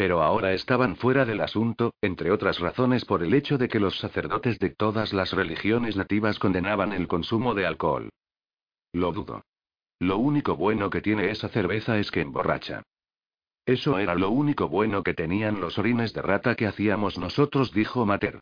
[0.02, 4.00] Pero ahora estaban fuera del asunto, entre otras razones por el hecho de que los
[4.00, 8.08] sacerdotes de todas las religiones nativas condenaban el consumo de alcohol.
[8.92, 9.44] Lo dudo.
[10.00, 12.82] Lo único bueno que tiene esa cerveza es que emborracha.
[13.64, 18.04] Eso era lo único bueno que tenían los orines de rata que hacíamos nosotros, dijo
[18.04, 18.40] Mater.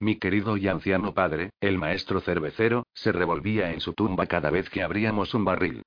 [0.00, 4.70] Mi querido y anciano padre, el maestro cervecero, se revolvía en su tumba cada vez
[4.70, 5.82] que abríamos un barril.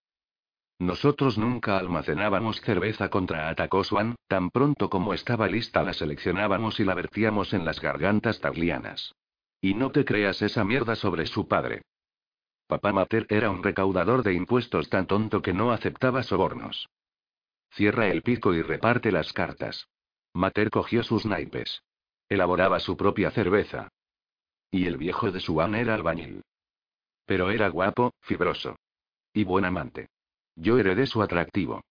[0.80, 6.84] Nosotros nunca almacenábamos cerveza contra atacó Swan, tan pronto como estaba lista la seleccionábamos y
[6.84, 9.16] la vertíamos en las gargantas taglianas.
[9.62, 11.82] Y no te creas esa mierda sobre su padre.
[12.68, 16.90] Papá Mater era un recaudador de impuestos tan tonto que no aceptaba sobornos.
[17.72, 19.88] Cierra el pico y reparte las cartas.
[20.34, 21.84] Mater cogió sus naipes.
[22.28, 23.90] Elaboraba su propia cerveza.
[24.72, 26.42] Y el viejo de Swan era albañil.
[27.26, 28.76] Pero era guapo, fibroso.
[29.32, 30.10] Y buen amante.
[30.56, 31.82] Yo heredé su atractivo.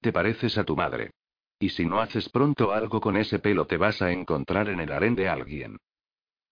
[0.00, 1.10] Te pareces a tu madre.
[1.58, 4.92] Y si no haces pronto algo con ese pelo te vas a encontrar en el
[4.92, 5.76] harén de alguien.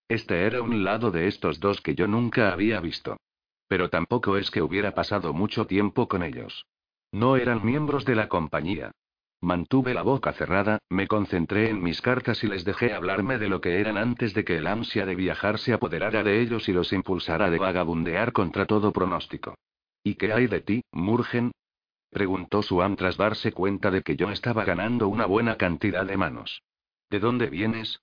[0.08, 3.16] Este era un lado de estos dos que yo nunca había visto.
[3.68, 6.66] Pero tampoco es que hubiera pasado mucho tiempo con ellos.
[7.12, 8.90] No eran miembros de la compañía.
[9.40, 13.60] Mantuve la boca cerrada, me concentré en mis cartas y les dejé hablarme de lo
[13.60, 16.92] que eran antes de que el ansia de viajar se apoderara de ellos y los
[16.92, 19.54] impulsara de vagabundear contra todo pronóstico.
[20.08, 21.52] ¿Y qué hay de ti, Murgen?
[22.08, 26.62] preguntó Suam tras darse cuenta de que yo estaba ganando una buena cantidad de manos.
[27.10, 28.00] ¿De dónde vienes?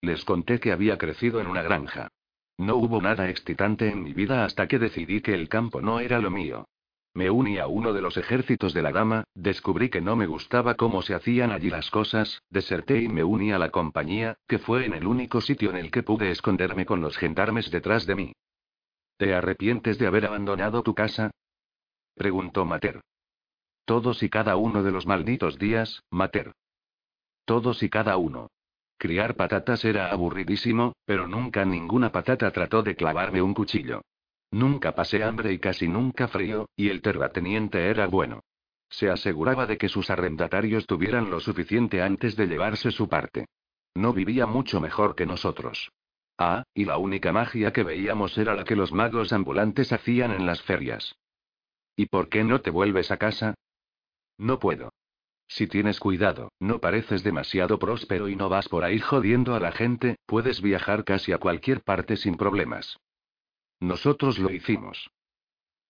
[0.00, 2.08] Les conté que había crecido en una granja.
[2.56, 6.18] No hubo nada excitante en mi vida hasta que decidí que el campo no era
[6.18, 6.66] lo mío.
[7.12, 10.76] Me uní a uno de los ejércitos de la dama, descubrí que no me gustaba
[10.76, 14.86] cómo se hacían allí las cosas, deserté y me uní a la compañía, que fue
[14.86, 18.32] en el único sitio en el que pude esconderme con los gendarmes detrás de mí.
[19.18, 21.32] ¿Te arrepientes de haber abandonado tu casa?
[22.14, 23.00] preguntó Mater.
[23.84, 26.52] Todos y cada uno de los malditos días, Mater.
[27.44, 28.48] Todos y cada uno.
[28.96, 34.02] Criar patatas era aburridísimo, pero nunca ninguna patata trató de clavarme un cuchillo.
[34.52, 38.44] Nunca pasé hambre y casi nunca frío, y el terrateniente era bueno.
[38.88, 43.46] Se aseguraba de que sus arrendatarios tuvieran lo suficiente antes de llevarse su parte.
[43.94, 45.90] No vivía mucho mejor que nosotros.
[46.38, 50.46] Ah, y la única magia que veíamos era la que los magos ambulantes hacían en
[50.46, 51.16] las ferias.
[51.96, 53.54] ¿Y por qué no te vuelves a casa?
[54.38, 54.92] No puedo.
[55.48, 59.72] Si tienes cuidado, no pareces demasiado próspero y no vas por ahí jodiendo a la
[59.72, 62.98] gente, puedes viajar casi a cualquier parte sin problemas.
[63.80, 65.10] Nosotros lo hicimos.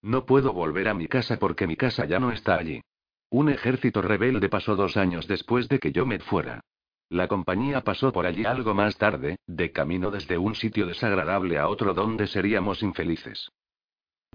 [0.00, 2.80] No puedo volver a mi casa porque mi casa ya no está allí.
[3.28, 6.62] Un ejército rebelde pasó dos años después de que yo me fuera.
[7.10, 11.68] La compañía pasó por allí algo más tarde, de camino desde un sitio desagradable a
[11.68, 13.50] otro donde seríamos infelices.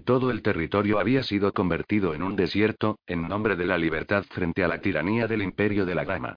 [0.04, 4.64] Todo el territorio había sido convertido en un desierto, en nombre de la libertad frente
[4.64, 6.36] a la tiranía del imperio de la grama.